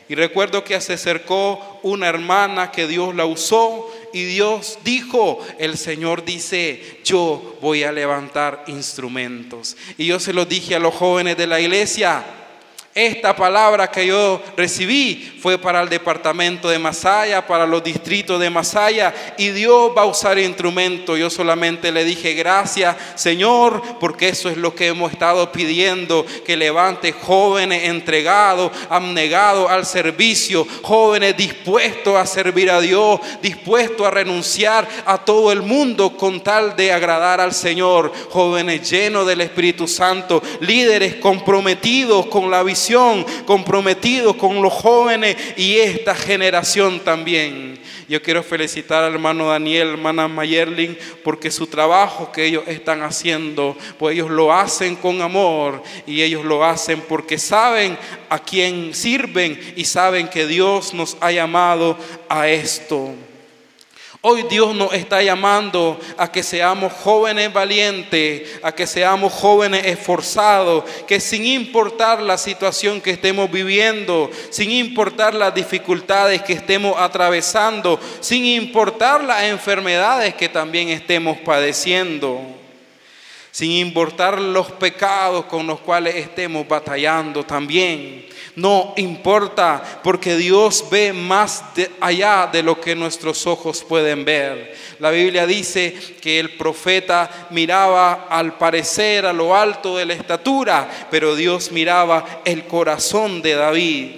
Y 0.10 0.16
recuerdo 0.16 0.66
que 0.66 0.82
se 0.82 0.94
acercó 0.96 1.80
una 1.82 2.10
hermana 2.10 2.72
que 2.72 2.88
Dios 2.88 3.16
la 3.16 3.26
usó 3.26 3.90
y 4.14 4.26
Dios 4.26 4.78
dijo, 4.84 5.40
el 5.58 5.78
Señor 5.78 6.24
dice, 6.24 7.00
yo 7.04 7.58
voy 7.62 7.84
a 7.84 7.92
levantar 7.92 8.64
instrumentos. 8.68 9.76
Y 9.98 10.06
yo 10.06 10.20
se 10.20 10.34
lo 10.34 10.46
dije 10.46 10.76
a 10.76 10.80
los 10.80 10.94
jóvenes 10.94 11.36
de 11.36 11.48
la 11.48 11.60
iglesia, 11.60 12.24
esta 12.96 13.36
palabra 13.36 13.90
que 13.90 14.06
yo 14.06 14.40
recibí 14.56 15.34
fue 15.42 15.58
para 15.58 15.82
el 15.82 15.90
departamento 15.90 16.70
de 16.70 16.78
Masaya, 16.78 17.46
para 17.46 17.66
los 17.66 17.84
distritos 17.84 18.40
de 18.40 18.52
Masaya, 18.52 19.14
y 19.38 19.50
Dios 19.50 19.92
va 19.98 20.04
a 20.04 20.06
usar 20.06 20.38
instrumento. 20.38 21.18
Yo 21.18 21.30
solamente 21.30 21.92
le 21.92 22.06
dije 22.06 22.34
gracias, 22.34 22.96
Señor, 23.16 23.82
porque 24.00 24.30
eso 24.30 24.48
es 24.48 24.58
lo 24.58 24.76
que 24.76 24.88
hemos 24.88 25.12
estado 25.12 25.52
pidiendo, 25.52 26.24
que 26.46 26.56
levante 26.56 27.14
jóvenes 27.14 27.86
entregados, 27.86 28.72
abnegados 28.90 29.72
al 29.72 29.88
servicio, 29.88 30.68
jóvenes 30.84 31.36
dispuestos 31.36 32.16
a 32.16 32.28
servir 32.28 32.70
a 32.70 32.80
Dios, 32.80 33.20
dispuestos 33.42 34.06
a 34.06 34.12
renunciar 34.12 34.88
a 35.06 35.18
todo 35.18 35.52
el 35.52 35.64
mundo 35.64 36.16
con 36.16 36.42
tal 36.42 36.76
de 36.76 36.94
agradar 36.94 37.42
al 37.42 37.54
Señor, 37.54 38.14
jóvenes 38.30 38.88
llenos 38.90 39.26
del 39.26 39.42
Espíritu 39.42 39.88
Santo, 39.88 40.44
líderes 40.60 41.16
comprometidos 41.16 42.28
con 42.28 42.52
la 42.52 42.62
visión 42.62 42.83
comprometido 43.46 44.38
con 44.38 44.62
los 44.62 44.74
jóvenes 44.74 45.36
y 45.58 45.78
esta 45.78 46.16
generación 46.16 47.00
también. 47.00 47.80
Yo 48.08 48.22
quiero 48.22 48.44
felicitar 48.44 49.04
al 49.04 49.14
hermano 49.14 49.50
Daniel, 49.50 49.90
hermana 49.90 50.28
Mayerlin, 50.28 50.98
porque 51.24 51.50
su 51.50 51.68
trabajo 51.68 52.32
que 52.32 52.46
ellos 52.46 52.64
están 52.68 53.02
haciendo, 53.02 53.78
pues 53.98 54.14
ellos 54.14 54.30
lo 54.30 54.54
hacen 54.54 54.96
con 54.96 55.22
amor 55.22 55.82
y 56.06 56.22
ellos 56.22 56.44
lo 56.44 56.64
hacen 56.66 57.02
porque 57.02 57.38
saben 57.38 57.98
a 58.30 58.40
quién 58.40 58.94
sirven 58.94 59.60
y 59.76 59.86
saben 59.86 60.28
que 60.28 60.46
Dios 60.46 60.94
nos 60.94 61.18
ha 61.22 61.32
llamado 61.32 61.98
a 62.28 62.48
esto. 62.50 63.16
Hoy 64.26 64.44
Dios 64.44 64.74
nos 64.74 64.94
está 64.94 65.22
llamando 65.22 66.00
a 66.16 66.32
que 66.32 66.44
seamos 66.44 66.94
jóvenes 66.94 67.52
valientes, 67.52 68.58
a 68.64 68.72
que 68.72 68.88
seamos 68.88 69.34
jóvenes 69.34 69.86
esforzados, 69.86 70.86
que 71.06 71.20
sin 71.20 71.46
importar 71.46 72.22
la 72.22 72.38
situación 72.38 73.02
que 73.02 73.12
estemos 73.12 73.52
viviendo, 73.52 74.32
sin 74.50 74.72
importar 74.72 75.34
las 75.34 75.54
dificultades 75.54 76.42
que 76.42 76.54
estemos 76.54 76.96
atravesando, 76.98 78.00
sin 78.22 78.46
importar 78.46 79.26
las 79.26 79.44
enfermedades 79.44 80.36
que 80.36 80.48
también 80.48 80.88
estemos 80.88 81.38
padeciendo, 81.40 82.40
sin 83.54 83.70
importar 83.70 84.42
los 84.42 84.72
pecados 84.72 85.46
con 85.46 85.68
los 85.68 85.80
cuales 85.80 86.16
estemos 86.16 86.68
batallando 86.68 87.44
también, 87.44 88.26
no 88.56 88.96
importa 88.98 90.02
porque 90.04 90.36
Dios 90.36 90.84
ve 90.90 91.14
más 91.14 91.64
allá 92.02 92.50
de 92.52 92.64
lo 92.64 92.82
que 92.82 92.96
nuestros 92.96 93.46
ojos 93.46 93.84
pueden 93.84 94.26
ver. 94.26 94.76
La 94.98 95.12
Biblia 95.12 95.46
dice 95.46 95.96
que 96.20 96.40
el 96.40 96.58
profeta 96.58 97.48
miraba 97.52 98.26
al 98.28 98.58
parecer 98.58 99.28
a 99.28 99.34
lo 99.34 99.56
alto 99.56 99.98
de 99.98 100.06
la 100.08 100.16
estatura, 100.16 100.90
pero 101.12 101.36
Dios 101.36 101.72
miraba 101.72 102.42
el 102.46 102.66
corazón 102.66 103.44
de 103.44 103.54
David. 103.54 104.12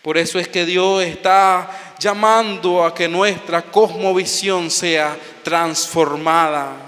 Por 0.00 0.16
eso 0.16 0.38
es 0.38 0.48
que 0.48 0.64
Dios 0.64 1.02
está 1.02 1.94
llamando 1.98 2.86
a 2.86 2.94
que 2.94 3.06
nuestra 3.06 3.60
cosmovisión 3.60 4.70
sea 4.70 5.14
transformada. 5.42 6.83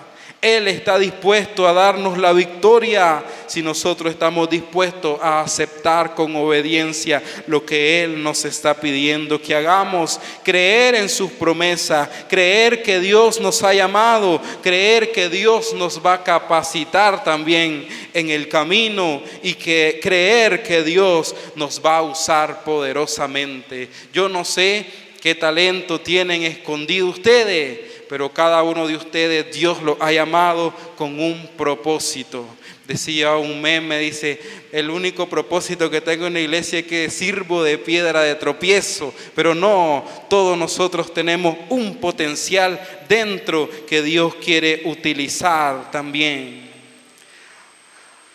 Él 0.47 0.69
está 0.69 0.97
dispuesto 0.97 1.67
a 1.67 1.73
darnos 1.73 2.19
la 2.19 2.33
victoria 2.33 3.25
si 3.49 3.63
nosotros 3.63 4.13
estamos 4.13 4.49
dispuestos 4.49 5.19
a 5.21 5.41
aceptar 5.41 6.15
con 6.15 6.37
obediencia 6.37 7.21
lo 7.49 7.67
que 7.67 8.05
Él 8.05 8.23
nos 8.23 8.45
está 8.45 8.75
pidiendo 8.75 9.43
que 9.43 9.57
hagamos. 9.57 10.21
Creer 10.45 10.95
en 10.95 11.09
sus 11.09 11.33
promesas, 11.33 12.09
creer 12.29 12.85
que 12.85 13.01
Dios 13.01 13.41
nos 13.41 13.65
ha 13.65 13.75
llamado, 13.75 14.41
creer 14.63 15.11
que 15.11 15.29
Dios 15.29 15.75
nos 15.75 16.05
va 16.05 16.15
a 16.15 16.23
capacitar 16.23 17.25
también 17.25 17.89
en 18.15 18.31
el 18.31 18.49
camino 18.49 19.23
y 19.43 19.55
que 19.55 19.99
creer 20.01 20.63
que 20.63 20.85
Dios 20.85 21.35
nos 21.57 21.85
va 21.85 21.97
a 21.97 22.03
usar 22.03 22.63
poderosamente. 22.63 23.89
Yo 24.13 24.29
no 24.29 24.45
sé 24.45 24.87
qué 25.21 25.35
talento 25.35 26.01
tienen 26.01 26.45
escondido 26.45 27.09
ustedes 27.09 27.86
pero 28.09 28.33
cada 28.33 28.63
uno 28.63 28.87
de 28.87 28.97
ustedes 28.97 29.55
Dios 29.55 29.83
lo 29.83 29.97
ha 30.01 30.13
llamado 30.13 30.73
con 30.97 31.19
un 31.19 31.49
propósito. 31.57 32.47
Decía 32.87 33.37
un 33.37 33.61
meme, 33.61 33.99
dice, 33.99 34.41
el 34.71 34.91
único 34.91 35.29
propósito 35.29 35.91
que 35.91 36.01
tengo 36.01 36.29
en 36.29 36.35
la 36.35 36.41
iglesia 36.41 36.79
es 36.79 36.87
que 36.87 37.11
sirvo 37.11 37.65
de 37.65 37.79
piedra 37.79 38.23
de 38.23 38.37
tropiezo, 38.37 39.13
pero 39.35 39.55
no, 39.57 40.05
todos 40.31 40.57
nosotros 40.57 41.13
tenemos 41.13 41.57
un 41.69 41.97
potencial 41.97 42.81
dentro 43.09 43.69
que 43.89 44.03
Dios 44.03 44.37
quiere 44.37 44.83
utilizar 44.85 45.91
también. 45.91 46.71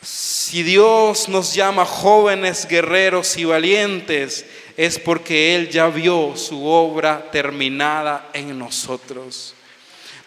Si 0.02 0.64
Dios 0.64 1.30
nos 1.30 1.54
llama 1.54 1.86
jóvenes, 1.86 2.68
guerreros 2.68 3.38
y 3.38 3.46
valientes, 3.46 4.46
es 4.76 5.00
porque 5.00 5.56
Él 5.56 5.70
ya 5.70 5.88
vio 5.88 6.36
su 6.36 6.66
obra 6.66 7.30
terminada 7.32 8.30
en 8.34 8.58
nosotros. 8.58 9.54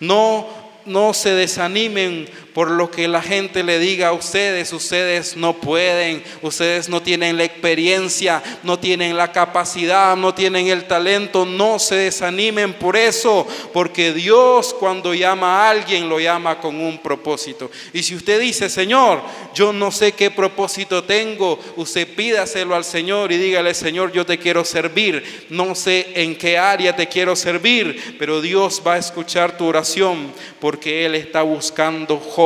No, 0.01 0.47
no 0.85 1.15
se 1.15 1.31
desanimen 1.31 2.29
por 2.55 2.71
lo 2.71 2.89
que 2.89 3.09
la 3.09 3.21
gente 3.21 3.65
le 3.65 3.81
diga 3.81 4.09
a 4.09 4.13
ustedes, 4.13 4.73
ustedes 4.73 5.37
no 5.37 5.55
pueden, 5.55 6.23
ustedes 6.41 6.89
no 6.89 7.03
tienen 7.03 7.37
la 7.37 7.43
experiencia, 7.43 8.41
no 8.63 8.79
tienen 8.79 9.17
la 9.17 9.33
capacidad, 9.33 10.17
no 10.17 10.35
tienen 10.35 10.69
el 10.69 10.85
talento, 10.85 11.45
no 11.45 11.81
se 11.81 11.97
desanimen 11.97 12.73
por 12.75 12.97
eso, 12.97 13.45
porque 13.73 14.13
Dios 14.13 14.73
cuando 14.73 15.15
llama 15.15 15.67
a 15.67 15.71
alguien 15.71 16.09
lo 16.09 16.21
llama 16.21 16.61
con 16.61 16.81
un 16.81 16.99
propósito. 16.99 17.73
Y 17.93 18.05
si 18.05 18.15
usted 18.15 18.41
dice, 18.41 18.71
Señor, 18.71 19.21
yo 19.53 19.73
no 19.73 19.91
sé 19.91 20.13
qué 20.13 20.31
propósito 20.31 21.03
tengo, 21.03 21.59
usted 21.75 22.07
pídaselo 22.15 22.77
al 22.77 22.85
Señor 22.85 23.33
y 23.33 23.37
dígale, 23.37 23.75
Señor, 23.75 24.13
yo 24.13 24.25
te 24.25 24.39
quiero 24.39 24.65
servir, 24.65 25.47
no 25.51 25.75
sé 25.75 26.13
en 26.15 26.37
qué 26.37 26.57
área 26.57 26.95
te 26.95 27.09
quiero 27.09 27.35
servir, 27.35 28.15
pero 28.17 28.41
Dios 28.41 28.81
va 28.87 28.95
a 28.95 28.99
escuchar 28.99 29.57
tu 29.57 29.67
oración 29.67 30.33
porque 30.61 31.05
Él 31.05 31.17
está 31.17 31.43
buscando 31.43 32.19
jóvenes 32.19 32.44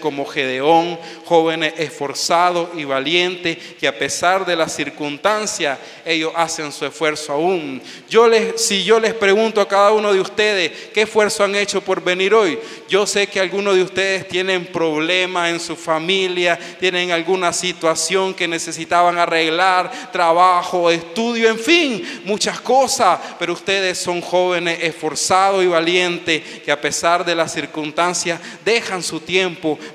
como 0.00 0.26
Gedeón, 0.26 0.98
jóvenes 1.24 1.74
esforzados 1.78 2.68
y 2.74 2.84
valientes, 2.84 3.56
que 3.78 3.88
a 3.88 3.98
pesar 3.98 4.44
de 4.44 4.56
las 4.56 4.74
circunstancias, 4.74 5.78
ellos 6.04 6.32
hacen 6.34 6.70
su 6.72 6.84
esfuerzo 6.84 7.32
aún. 7.32 7.80
Yo 8.08 8.28
les, 8.28 8.60
si 8.60 8.84
yo 8.84 9.00
les 9.00 9.14
pregunto 9.14 9.60
a 9.60 9.68
cada 9.68 9.92
uno 9.92 10.12
de 10.12 10.20
ustedes, 10.20 10.70
¿qué 10.92 11.02
esfuerzo 11.02 11.44
han 11.44 11.54
hecho 11.54 11.80
por 11.80 12.02
venir 12.02 12.34
hoy? 12.34 12.58
Yo 12.88 13.06
sé 13.06 13.26
que 13.26 13.40
algunos 13.40 13.74
de 13.74 13.82
ustedes 13.82 14.28
tienen 14.28 14.66
problemas 14.66 15.50
en 15.50 15.60
su 15.60 15.76
familia, 15.76 16.58
tienen 16.78 17.10
alguna 17.10 17.52
situación 17.52 18.34
que 18.34 18.48
necesitaban 18.48 19.18
arreglar, 19.18 20.10
trabajo, 20.12 20.90
estudio, 20.90 21.48
en 21.48 21.58
fin, 21.58 22.22
muchas 22.24 22.60
cosas, 22.60 23.18
pero 23.38 23.52
ustedes 23.52 23.98
son 23.98 24.20
jóvenes 24.20 24.78
esforzados 24.82 25.64
y 25.64 25.66
valientes 25.66 26.42
que 26.64 26.72
a 26.72 26.80
pesar 26.80 27.24
de 27.24 27.34
las 27.34 27.52
circunstancias 27.52 28.40
dejan 28.64 29.02
su 29.02 29.20
tiempo 29.20 29.37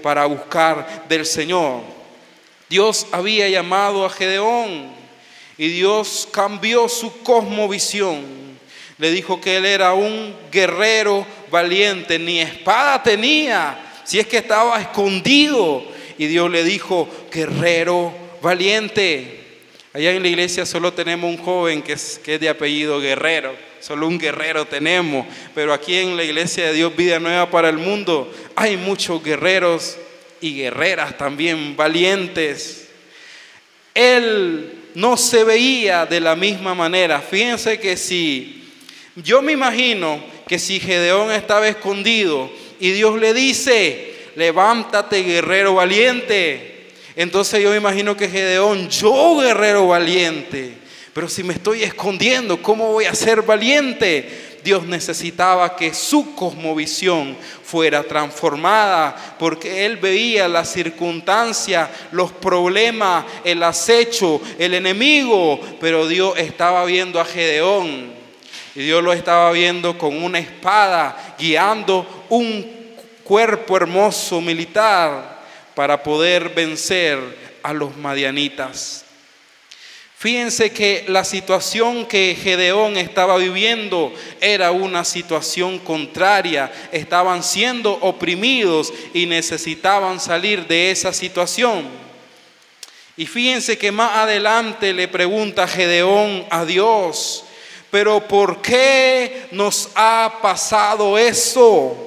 para 0.02 0.26
buscar 0.26 1.06
del 1.08 1.26
Señor. 1.26 1.82
Dios 2.70 3.08
había 3.12 3.48
llamado 3.50 4.06
a 4.06 4.10
Gedeón 4.10 4.92
y 5.58 5.68
Dios 5.68 6.28
cambió 6.32 6.90
su 6.90 7.22
cosmovisión. 7.22 8.24
Le 8.98 9.12
dijo 9.12 9.42
que 9.42 9.58
él 9.58 9.66
era 9.66 9.94
un 9.94 10.36
guerrero 10.52 11.26
valiente, 11.52 12.18
ni 12.18 12.40
espada 12.40 13.02
tenía, 13.04 13.78
si 14.04 14.20
es 14.20 14.28
que 14.28 14.38
estaba 14.38 14.80
escondido. 14.80 15.84
Y 16.18 16.28
Dios 16.28 16.50
le 16.50 16.64
dijo, 16.64 17.08
guerrero 17.32 18.14
valiente. 18.42 19.42
Allá 19.94 20.12
en 20.12 20.22
la 20.22 20.30
iglesia 20.30 20.66
solo 20.66 20.94
tenemos 20.94 21.30
un 21.30 21.44
joven 21.44 21.82
que 21.82 21.94
es, 21.94 22.20
que 22.24 22.36
es 22.36 22.40
de 22.40 22.50
apellido 22.50 23.00
Guerrero 23.00 23.73
solo 23.84 24.08
un 24.08 24.18
guerrero 24.18 24.66
tenemos, 24.66 25.28
pero 25.54 25.74
aquí 25.74 25.98
en 25.98 26.16
la 26.16 26.24
iglesia 26.24 26.68
de 26.68 26.74
Dios 26.74 26.96
Vida 26.96 27.20
Nueva 27.20 27.52
para 27.52 27.68
el 27.68 27.78
Mundo 27.78 28.34
hay 28.56 28.78
muchos 28.78 29.22
guerreros 29.22 29.98
y 30.40 30.56
guerreras 30.56 31.18
también 31.18 31.76
valientes. 31.76 32.88
Él 33.94 34.74
no 34.96 35.18
se 35.18 35.44
veía 35.44 36.06
de 36.06 36.22
la 36.22 36.34
misma 36.38 36.74
manera. 36.74 37.20
Fíjense 37.20 37.78
que 37.78 37.98
si, 37.98 38.64
yo 39.18 39.42
me 39.42 39.52
imagino 39.52 40.24
que 40.48 40.60
si 40.60 40.80
Gedeón 40.80 41.32
estaba 41.32 41.68
escondido 41.68 42.50
y 42.80 42.92
Dios 42.92 43.20
le 43.20 43.34
dice, 43.34 44.16
levántate 44.38 45.24
guerrero 45.24 45.76
valiente. 45.76 46.88
Entonces 47.18 47.62
yo 47.62 47.72
me 47.72 47.78
imagino 47.78 48.16
que 48.16 48.30
Gedeón, 48.30 48.90
yo 48.90 49.40
guerrero 49.42 49.88
valiente, 49.88 50.83
pero 51.14 51.30
si 51.30 51.44
me 51.44 51.54
estoy 51.54 51.84
escondiendo, 51.84 52.62
¿cómo 52.62 52.92
voy 52.92 53.06
a 53.06 53.14
ser 53.14 53.44
valiente? 53.44 54.58
Dios 54.64 54.86
necesitaba 54.86 55.76
que 55.76 55.94
su 55.94 56.34
cosmovisión 56.36 57.38
fuera 57.64 58.02
transformada, 58.04 59.36
porque 59.38 59.86
él 59.86 59.98
veía 59.98 60.48
la 60.48 60.66
circunstancia, 60.66 61.92
los 62.12 62.32
problemas, 62.32 63.26
el 63.44 63.62
acecho, 63.62 64.42
el 64.58 64.74
enemigo, 64.74 65.60
pero 65.80 66.08
Dios 66.08 66.38
estaba 66.38 66.86
viendo 66.86 67.20
a 67.20 67.26
Gedeón 67.26 68.14
y 68.74 68.80
Dios 68.80 69.04
lo 69.04 69.14
estaba 69.14 69.52
viendo 69.52 69.98
con 69.98 70.24
una 70.24 70.40
espada, 70.40 71.36
guiando 71.38 72.26
un 72.30 72.96
cuerpo 73.24 73.78
hermoso 73.78 74.42
militar 74.42 75.44
para 75.76 76.02
poder 76.02 76.50
vencer 76.50 77.20
a 77.62 77.74
los 77.74 77.96
madianitas. 77.98 79.04
Fíjense 80.24 80.72
que 80.72 81.04
la 81.10 81.26
situación 81.26 82.06
que 82.06 82.38
Gedeón 82.42 82.96
estaba 82.96 83.36
viviendo 83.36 84.14
era 84.40 84.72
una 84.72 85.04
situación 85.04 85.80
contraria. 85.80 86.72
Estaban 86.94 87.44
siendo 87.44 87.92
oprimidos 87.92 88.94
y 89.14 89.26
necesitaban 89.26 90.22
salir 90.22 90.66
de 90.66 90.92
esa 90.92 91.12
situación. 91.12 91.90
Y 93.18 93.26
fíjense 93.26 93.78
que 93.78 93.92
más 93.92 94.12
adelante 94.16 94.94
le 94.94 95.10
pregunta 95.10 95.68
Gedeón 95.68 96.46
a 96.50 96.64
Dios, 96.64 97.44
pero 97.92 98.26
¿por 98.26 98.62
qué 98.62 99.48
nos 99.52 99.90
ha 99.94 100.40
pasado 100.42 101.18
eso? 101.18 101.98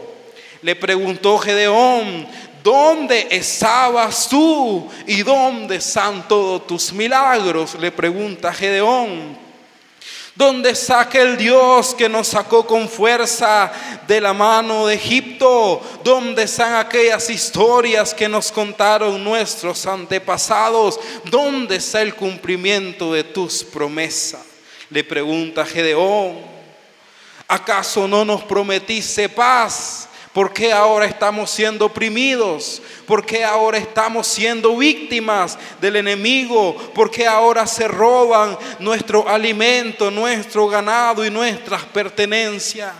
Le 0.62 0.74
preguntó 0.74 1.36
Gedeón, 1.36 2.26
¿Dónde 2.66 3.28
estabas 3.30 4.28
tú 4.28 4.88
y 5.06 5.22
dónde 5.22 5.76
están 5.76 6.26
todos 6.26 6.66
tus 6.66 6.92
milagros? 6.92 7.76
Le 7.76 7.92
pregunta 7.92 8.52
Gedeón. 8.52 9.38
¿Dónde 10.34 10.70
está 10.70 11.08
el 11.12 11.36
Dios 11.36 11.94
que 11.94 12.08
nos 12.08 12.26
sacó 12.26 12.66
con 12.66 12.88
fuerza 12.88 13.70
de 14.08 14.20
la 14.20 14.32
mano 14.32 14.88
de 14.88 14.96
Egipto? 14.96 15.80
¿Dónde 16.02 16.42
están 16.42 16.74
aquellas 16.74 17.30
historias 17.30 18.12
que 18.12 18.28
nos 18.28 18.50
contaron 18.50 19.22
nuestros 19.22 19.86
antepasados? 19.86 20.98
¿Dónde 21.26 21.76
está 21.76 22.02
el 22.02 22.16
cumplimiento 22.16 23.12
de 23.12 23.22
tus 23.22 23.62
promesas? 23.62 24.42
Le 24.90 25.04
pregunta 25.04 25.64
Gedeón. 25.64 26.40
¿Acaso 27.46 28.08
no 28.08 28.24
nos 28.24 28.42
prometiste 28.42 29.28
paz? 29.28 30.08
¿Por 30.36 30.52
qué 30.52 30.70
ahora 30.70 31.06
estamos 31.06 31.50
siendo 31.50 31.86
oprimidos? 31.86 32.82
¿Por 33.06 33.24
qué 33.24 33.42
ahora 33.42 33.78
estamos 33.78 34.26
siendo 34.26 34.76
víctimas 34.76 35.58
del 35.80 35.96
enemigo? 35.96 36.76
¿Por 36.94 37.10
qué 37.10 37.26
ahora 37.26 37.66
se 37.66 37.88
roban 37.88 38.58
nuestro 38.78 39.26
alimento, 39.26 40.10
nuestro 40.10 40.68
ganado 40.68 41.24
y 41.24 41.30
nuestras 41.30 41.84
pertenencias? 41.84 42.92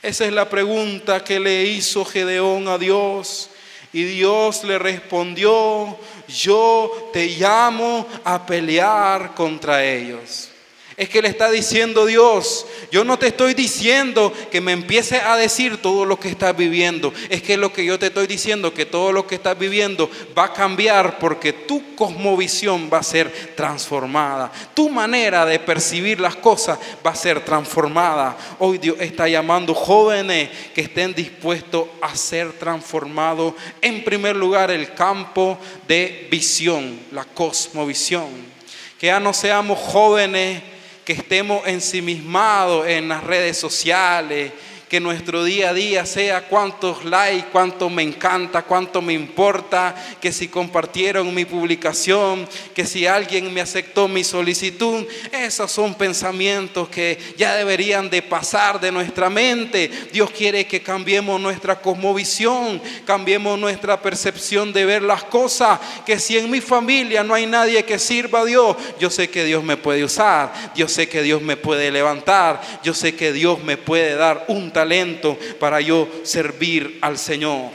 Esa 0.00 0.24
es 0.24 0.32
la 0.32 0.48
pregunta 0.48 1.22
que 1.22 1.38
le 1.38 1.64
hizo 1.64 2.02
Gedeón 2.02 2.66
a 2.68 2.78
Dios. 2.78 3.50
Y 3.92 4.04
Dios 4.04 4.64
le 4.64 4.78
respondió, 4.78 5.98
yo 6.26 7.10
te 7.12 7.26
llamo 7.26 8.08
a 8.24 8.46
pelear 8.46 9.34
contra 9.34 9.84
ellos. 9.84 10.53
Es 10.96 11.08
que 11.08 11.22
le 11.22 11.28
está 11.28 11.50
diciendo 11.50 12.06
Dios, 12.06 12.66
yo 12.92 13.02
no 13.02 13.18
te 13.18 13.26
estoy 13.26 13.54
diciendo 13.54 14.32
que 14.52 14.60
me 14.60 14.70
empiece 14.70 15.16
a 15.16 15.36
decir 15.36 15.82
todo 15.82 16.04
lo 16.04 16.20
que 16.20 16.28
estás 16.28 16.56
viviendo. 16.56 17.12
Es 17.30 17.42
que 17.42 17.56
lo 17.56 17.72
que 17.72 17.84
yo 17.84 17.98
te 17.98 18.06
estoy 18.06 18.28
diciendo, 18.28 18.72
que 18.72 18.86
todo 18.86 19.10
lo 19.10 19.26
que 19.26 19.34
estás 19.34 19.58
viviendo 19.58 20.08
va 20.38 20.44
a 20.44 20.52
cambiar 20.52 21.18
porque 21.18 21.52
tu 21.52 21.96
cosmovisión 21.96 22.88
va 22.92 22.98
a 22.98 23.02
ser 23.02 23.54
transformada. 23.56 24.52
Tu 24.72 24.88
manera 24.88 25.44
de 25.44 25.58
percibir 25.58 26.20
las 26.20 26.36
cosas 26.36 26.78
va 27.04 27.10
a 27.10 27.16
ser 27.16 27.44
transformada. 27.44 28.36
Hoy 28.60 28.78
Dios 28.78 28.96
está 29.00 29.28
llamando 29.28 29.74
jóvenes 29.74 30.48
que 30.76 30.82
estén 30.82 31.12
dispuestos 31.12 31.88
a 32.00 32.14
ser 32.14 32.52
transformados. 32.52 33.54
En 33.80 34.04
primer 34.04 34.36
lugar, 34.36 34.70
el 34.70 34.94
campo 34.94 35.58
de 35.88 36.28
visión, 36.30 37.00
la 37.10 37.24
cosmovisión. 37.24 38.54
Que 38.96 39.08
ya 39.08 39.18
no 39.18 39.32
seamos 39.32 39.80
jóvenes 39.80 40.62
que 41.04 41.12
estemos 41.12 41.66
ensimismados 41.66 42.86
en 42.86 43.08
las 43.08 43.22
redes 43.24 43.56
sociales, 43.58 44.52
que 44.94 45.00
nuestro 45.00 45.42
día 45.42 45.70
a 45.70 45.74
día 45.74 46.06
sea 46.06 46.46
cuántos 46.46 47.04
likes, 47.04 47.48
cuánto 47.50 47.90
me 47.90 48.04
encanta, 48.04 48.62
cuánto 48.62 49.02
me 49.02 49.12
importa, 49.12 49.92
que 50.20 50.30
si 50.30 50.46
compartieron 50.46 51.34
mi 51.34 51.44
publicación, 51.44 52.48
que 52.72 52.86
si 52.86 53.04
alguien 53.04 53.52
me 53.52 53.60
aceptó 53.60 54.06
mi 54.06 54.22
solicitud. 54.22 55.04
Esos 55.32 55.72
son 55.72 55.96
pensamientos 55.96 56.88
que 56.90 57.18
ya 57.36 57.56
deberían 57.56 58.08
de 58.08 58.22
pasar 58.22 58.78
de 58.78 58.92
nuestra 58.92 59.28
mente. 59.28 59.90
Dios 60.12 60.30
quiere 60.30 60.64
que 60.68 60.80
cambiemos 60.80 61.40
nuestra 61.40 61.80
cosmovisión, 61.80 62.80
cambiemos 63.04 63.58
nuestra 63.58 64.00
percepción 64.00 64.72
de 64.72 64.84
ver 64.84 65.02
las 65.02 65.24
cosas, 65.24 65.80
que 66.06 66.20
si 66.20 66.38
en 66.38 66.48
mi 66.48 66.60
familia 66.60 67.24
no 67.24 67.34
hay 67.34 67.46
nadie 67.46 67.84
que 67.84 67.98
sirva 67.98 68.42
a 68.42 68.44
Dios, 68.44 68.76
yo 69.00 69.10
sé 69.10 69.28
que 69.28 69.42
Dios 69.42 69.64
me 69.64 69.76
puede 69.76 70.04
usar, 70.04 70.52
yo 70.76 70.86
sé 70.86 71.08
que 71.08 71.22
Dios 71.22 71.42
me 71.42 71.56
puede 71.56 71.90
levantar, 71.90 72.60
yo 72.84 72.94
sé 72.94 73.16
que 73.16 73.32
Dios 73.32 73.60
me 73.64 73.76
puede 73.76 74.14
dar 74.14 74.44
un 74.46 74.70
talento 74.70 74.83
talento 74.84 75.38
para 75.58 75.80
yo 75.80 76.06
servir 76.24 76.98
al 77.00 77.16
Señor. 77.16 77.70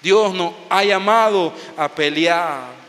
Dios 0.00 0.32
nos 0.32 0.54
ha 0.70 0.82
llamado 0.82 1.52
a 1.76 1.86
pelear 1.86 2.79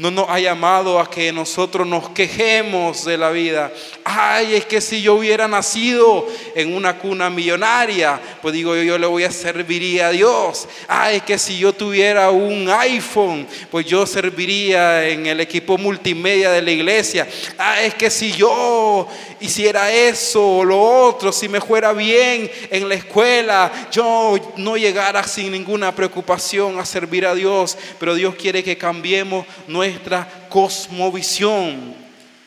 no 0.00 0.10
nos 0.10 0.30
ha 0.30 0.40
llamado 0.40 0.98
a 0.98 1.10
que 1.10 1.30
nosotros 1.30 1.86
nos 1.86 2.08
quejemos 2.08 3.04
de 3.04 3.18
la 3.18 3.28
vida. 3.28 3.70
Ay, 4.02 4.54
es 4.54 4.64
que 4.64 4.80
si 4.80 5.02
yo 5.02 5.16
hubiera 5.16 5.46
nacido 5.46 6.26
en 6.54 6.74
una 6.74 6.96
cuna 6.96 7.28
millonaria, 7.28 8.18
pues 8.40 8.54
digo 8.54 8.74
yo, 8.74 8.82
yo 8.82 8.96
le 8.96 9.06
voy 9.06 9.24
a 9.24 9.30
servir 9.30 10.02
a 10.02 10.08
Dios. 10.08 10.66
Ay, 10.88 11.16
es 11.16 11.22
que 11.24 11.38
si 11.38 11.58
yo 11.58 11.74
tuviera 11.74 12.30
un 12.30 12.70
iPhone, 12.70 13.46
pues 13.70 13.84
yo 13.84 14.06
serviría 14.06 15.06
en 15.06 15.26
el 15.26 15.38
equipo 15.38 15.76
multimedia 15.76 16.50
de 16.50 16.62
la 16.62 16.70
iglesia. 16.70 17.28
Ay, 17.58 17.88
es 17.88 17.94
que 17.94 18.08
si 18.08 18.32
yo 18.32 19.06
hiciera 19.38 19.92
eso 19.92 20.56
o 20.56 20.64
lo 20.64 20.80
otro, 20.80 21.30
si 21.30 21.46
me 21.46 21.60
fuera 21.60 21.92
bien 21.92 22.50
en 22.70 22.88
la 22.88 22.94
escuela, 22.94 23.70
yo 23.92 24.34
no 24.56 24.78
llegara 24.78 25.24
sin 25.24 25.52
ninguna 25.52 25.94
preocupación 25.94 26.78
a 26.78 26.86
servir 26.86 27.26
a 27.26 27.34
Dios. 27.34 27.76
Pero 27.98 28.14
Dios 28.14 28.34
quiere 28.34 28.64
que 28.64 28.78
cambiemos 28.78 29.44
nuestra 29.90 30.26
cosmovisión. 30.48 31.94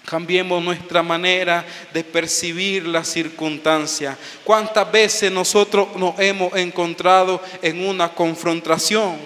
Cambiemos 0.06 0.62
nuestra 0.62 1.01
manera 1.01 1.65
de 1.93 2.03
percibir 2.03 2.86
la 2.86 3.03
circunstancia. 3.03 4.17
¿Cuántas 4.43 4.91
veces 4.91 5.32
nosotros 5.32 5.95
nos 5.95 6.19
hemos 6.19 6.53
encontrado 6.56 7.41
en 7.62 7.86
una 7.86 8.10
confrontación? 8.10 9.17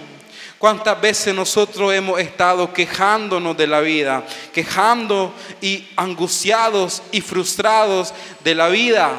¿Cuántas 0.60 0.99
veces 0.99 1.34
nosotros 1.36 1.93
hemos 1.93 2.19
estado 2.19 2.73
quejándonos 2.73 3.56
de 3.58 3.67
la 3.67 3.80
vida, 3.80 4.23
quejando 4.53 5.34
y 5.62 5.88
angustiados 5.95 7.03
y 7.12 7.21
frustrados 7.21 8.13
de 8.43 8.56
la 8.56 8.67
vida? 8.67 9.12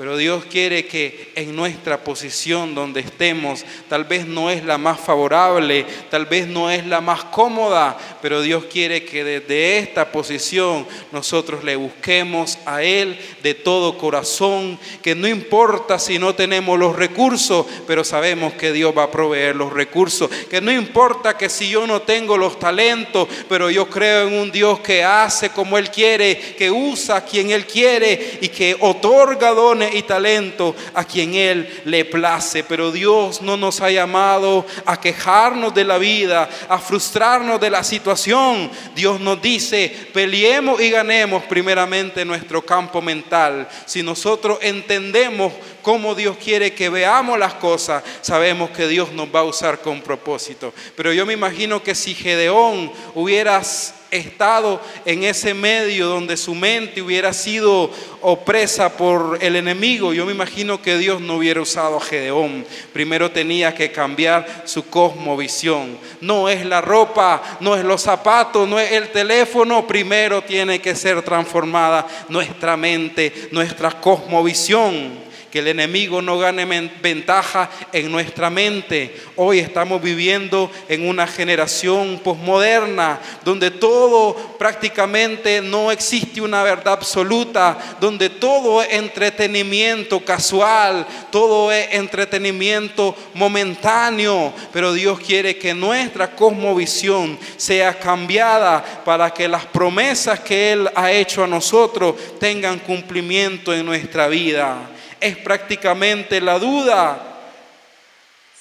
Pero 0.00 0.16
Dios 0.16 0.46
quiere 0.46 0.86
que 0.86 1.30
en 1.34 1.54
nuestra 1.54 2.02
posición 2.02 2.74
donde 2.74 3.00
estemos, 3.00 3.66
tal 3.86 4.04
vez 4.04 4.26
no 4.26 4.48
es 4.48 4.64
la 4.64 4.78
más 4.78 4.98
favorable, 4.98 5.84
tal 6.08 6.24
vez 6.24 6.46
no 6.46 6.70
es 6.70 6.86
la 6.86 7.02
más 7.02 7.24
cómoda, 7.24 7.98
pero 8.22 8.40
Dios 8.40 8.64
quiere 8.72 9.04
que 9.04 9.24
desde 9.24 9.76
esta 9.76 10.10
posición 10.10 10.86
nosotros 11.12 11.64
le 11.64 11.76
busquemos 11.76 12.56
a 12.64 12.82
Él 12.82 13.18
de 13.42 13.52
todo 13.52 13.98
corazón, 13.98 14.78
que 15.02 15.14
no 15.14 15.28
importa 15.28 15.98
si 15.98 16.18
no 16.18 16.34
tenemos 16.34 16.78
los 16.78 16.96
recursos, 16.96 17.66
pero 17.86 18.02
sabemos 18.02 18.54
que 18.54 18.72
Dios 18.72 18.94
va 18.96 19.02
a 19.02 19.10
proveer 19.10 19.54
los 19.54 19.70
recursos, 19.70 20.30
que 20.48 20.62
no 20.62 20.72
importa 20.72 21.36
que 21.36 21.50
si 21.50 21.68
yo 21.68 21.86
no 21.86 22.00
tengo 22.00 22.38
los 22.38 22.58
talentos, 22.58 23.28
pero 23.50 23.68
yo 23.68 23.90
creo 23.90 24.28
en 24.28 24.38
un 24.38 24.50
Dios 24.50 24.80
que 24.80 25.04
hace 25.04 25.50
como 25.50 25.76
Él 25.76 25.90
quiere, 25.90 26.38
que 26.56 26.70
usa 26.70 27.16
a 27.16 27.24
quien 27.26 27.50
Él 27.50 27.66
quiere 27.66 28.38
y 28.40 28.48
que 28.48 28.74
otorga 28.80 29.50
dones 29.50 29.89
y 29.92 30.02
talento 30.02 30.74
a 30.94 31.04
quien 31.04 31.34
Él 31.34 31.82
le 31.84 32.04
place. 32.04 32.64
Pero 32.64 32.92
Dios 32.92 33.42
no 33.42 33.56
nos 33.56 33.80
ha 33.80 33.90
llamado 33.90 34.66
a 34.86 35.00
quejarnos 35.00 35.74
de 35.74 35.84
la 35.84 35.98
vida, 35.98 36.48
a 36.68 36.78
frustrarnos 36.78 37.60
de 37.60 37.70
la 37.70 37.84
situación. 37.84 38.70
Dios 38.94 39.20
nos 39.20 39.40
dice, 39.40 39.94
peleemos 40.12 40.80
y 40.80 40.90
ganemos 40.90 41.44
primeramente 41.44 42.24
nuestro 42.24 42.62
campo 42.62 43.02
mental. 43.02 43.68
Si 43.86 44.02
nosotros 44.02 44.58
entendemos 44.62 45.52
cómo 45.82 46.14
Dios 46.14 46.36
quiere 46.42 46.74
que 46.74 46.88
veamos 46.88 47.38
las 47.38 47.54
cosas, 47.54 48.02
sabemos 48.20 48.70
que 48.70 48.86
Dios 48.86 49.12
nos 49.12 49.28
va 49.28 49.40
a 49.40 49.44
usar 49.44 49.80
con 49.80 50.02
propósito. 50.02 50.72
Pero 50.96 51.12
yo 51.12 51.26
me 51.26 51.32
imagino 51.32 51.82
que 51.82 51.94
si 51.94 52.14
Gedeón 52.14 52.92
hubieras 53.14 53.94
estado 54.10 54.80
en 55.04 55.24
ese 55.24 55.54
medio 55.54 56.06
donde 56.06 56.36
su 56.36 56.54
mente 56.54 57.02
hubiera 57.02 57.32
sido 57.32 57.90
opresa 58.20 58.96
por 58.96 59.38
el 59.40 59.56
enemigo, 59.56 60.12
yo 60.12 60.26
me 60.26 60.32
imagino 60.32 60.82
que 60.82 60.98
Dios 60.98 61.20
no 61.20 61.36
hubiera 61.36 61.60
usado 61.60 61.96
a 61.96 62.00
Gedeón. 62.00 62.66
Primero 62.92 63.30
tenía 63.30 63.74
que 63.74 63.92
cambiar 63.92 64.62
su 64.66 64.86
cosmovisión. 64.88 65.98
No 66.20 66.48
es 66.48 66.66
la 66.66 66.80
ropa, 66.80 67.42
no 67.60 67.76
es 67.76 67.84
los 67.84 68.02
zapatos, 68.02 68.68
no 68.68 68.78
es 68.78 68.92
el 68.92 69.08
teléfono. 69.08 69.86
Primero 69.86 70.42
tiene 70.42 70.80
que 70.80 70.94
ser 70.94 71.22
transformada 71.22 72.06
nuestra 72.28 72.76
mente, 72.76 73.48
nuestra 73.50 73.90
cosmovisión 74.00 75.29
que 75.50 75.58
el 75.58 75.68
enemigo 75.68 76.22
no 76.22 76.38
gane 76.38 76.64
ventaja 77.02 77.68
en 77.92 78.10
nuestra 78.10 78.50
mente. 78.50 79.14
Hoy 79.36 79.58
estamos 79.58 80.00
viviendo 80.00 80.70
en 80.88 81.08
una 81.08 81.26
generación 81.26 82.20
posmoderna 82.22 83.18
donde 83.44 83.70
todo 83.70 84.36
prácticamente 84.58 85.60
no 85.60 85.90
existe 85.90 86.40
una 86.40 86.62
verdad 86.62 86.94
absoluta, 86.94 87.96
donde 88.00 88.30
todo 88.30 88.82
es 88.82 88.92
entretenimiento 88.92 90.24
casual, 90.24 91.06
todo 91.30 91.72
es 91.72 91.88
entretenimiento 91.92 93.16
momentáneo, 93.34 94.52
pero 94.72 94.92
Dios 94.92 95.18
quiere 95.18 95.58
que 95.58 95.74
nuestra 95.74 96.30
cosmovisión 96.36 97.38
sea 97.56 97.98
cambiada 97.98 98.84
para 99.04 99.30
que 99.30 99.48
las 99.48 99.64
promesas 99.66 100.40
que 100.40 100.72
Él 100.72 100.88
ha 100.94 101.10
hecho 101.10 101.42
a 101.42 101.48
nosotros 101.48 102.14
tengan 102.38 102.78
cumplimiento 102.78 103.74
en 103.74 103.84
nuestra 103.84 104.28
vida 104.28 104.90
es 105.20 105.36
prácticamente 105.42 106.40
la 106.40 106.58
duda 106.58 107.30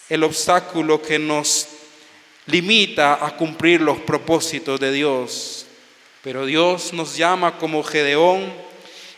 el 0.09 0.23
obstáculo 0.23 1.01
que 1.01 1.19
nos 1.19 1.67
limita 2.47 3.23
a 3.23 3.35
cumplir 3.37 3.79
los 3.79 3.99
propósitos 3.99 4.79
de 4.79 4.91
Dios. 4.91 5.67
Pero 6.23 6.45
Dios 6.45 6.93
nos 6.93 7.15
llama 7.15 7.57
como 7.57 7.83
Gedeón 7.83 8.51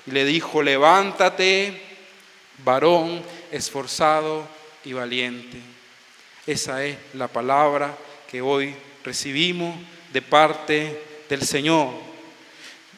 y 0.05 0.11
le 0.11 0.25
dijo, 0.25 0.61
levántate, 0.61 1.81
varón 2.63 3.23
esforzado 3.51 4.45
y 4.83 4.93
valiente. 4.93 5.57
Esa 6.45 6.83
es 6.85 6.97
la 7.13 7.29
palabra 7.29 7.95
que 8.29 8.41
hoy 8.41 8.75
recibimos 9.03 9.75
de 10.11 10.21
parte 10.21 11.01
del 11.29 11.43
Señor. 11.43 11.89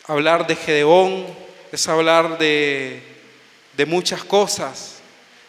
Hablar 0.08 0.48
de 0.48 0.56
Gedeón 0.56 1.28
es 1.72 1.88
hablar 1.88 2.38
de 2.40 3.13
de 3.76 3.86
muchas 3.86 4.24
cosas, 4.24 5.02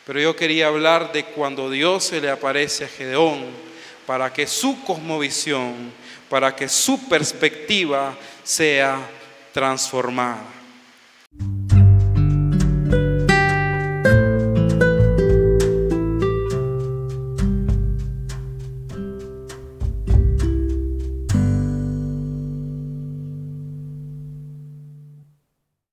pero 0.07 0.21
yo 0.21 0.37
quería 0.37 0.69
hablar 0.69 1.13
de 1.13 1.25
cuando 1.25 1.71
Dios 1.71 2.05
se 2.05 2.21
le 2.21 2.31
aparece 2.31 2.85
a 2.85 2.89
Gedeón 2.89 3.45
para 4.07 4.33
que 4.33 4.47
su 4.47 4.83
cosmovisión, 4.85 5.93
para 6.29 6.55
que 6.55 6.69
su 6.69 7.09
perspectiva 7.09 8.17
sea 8.43 8.99
transformada. 9.53 10.45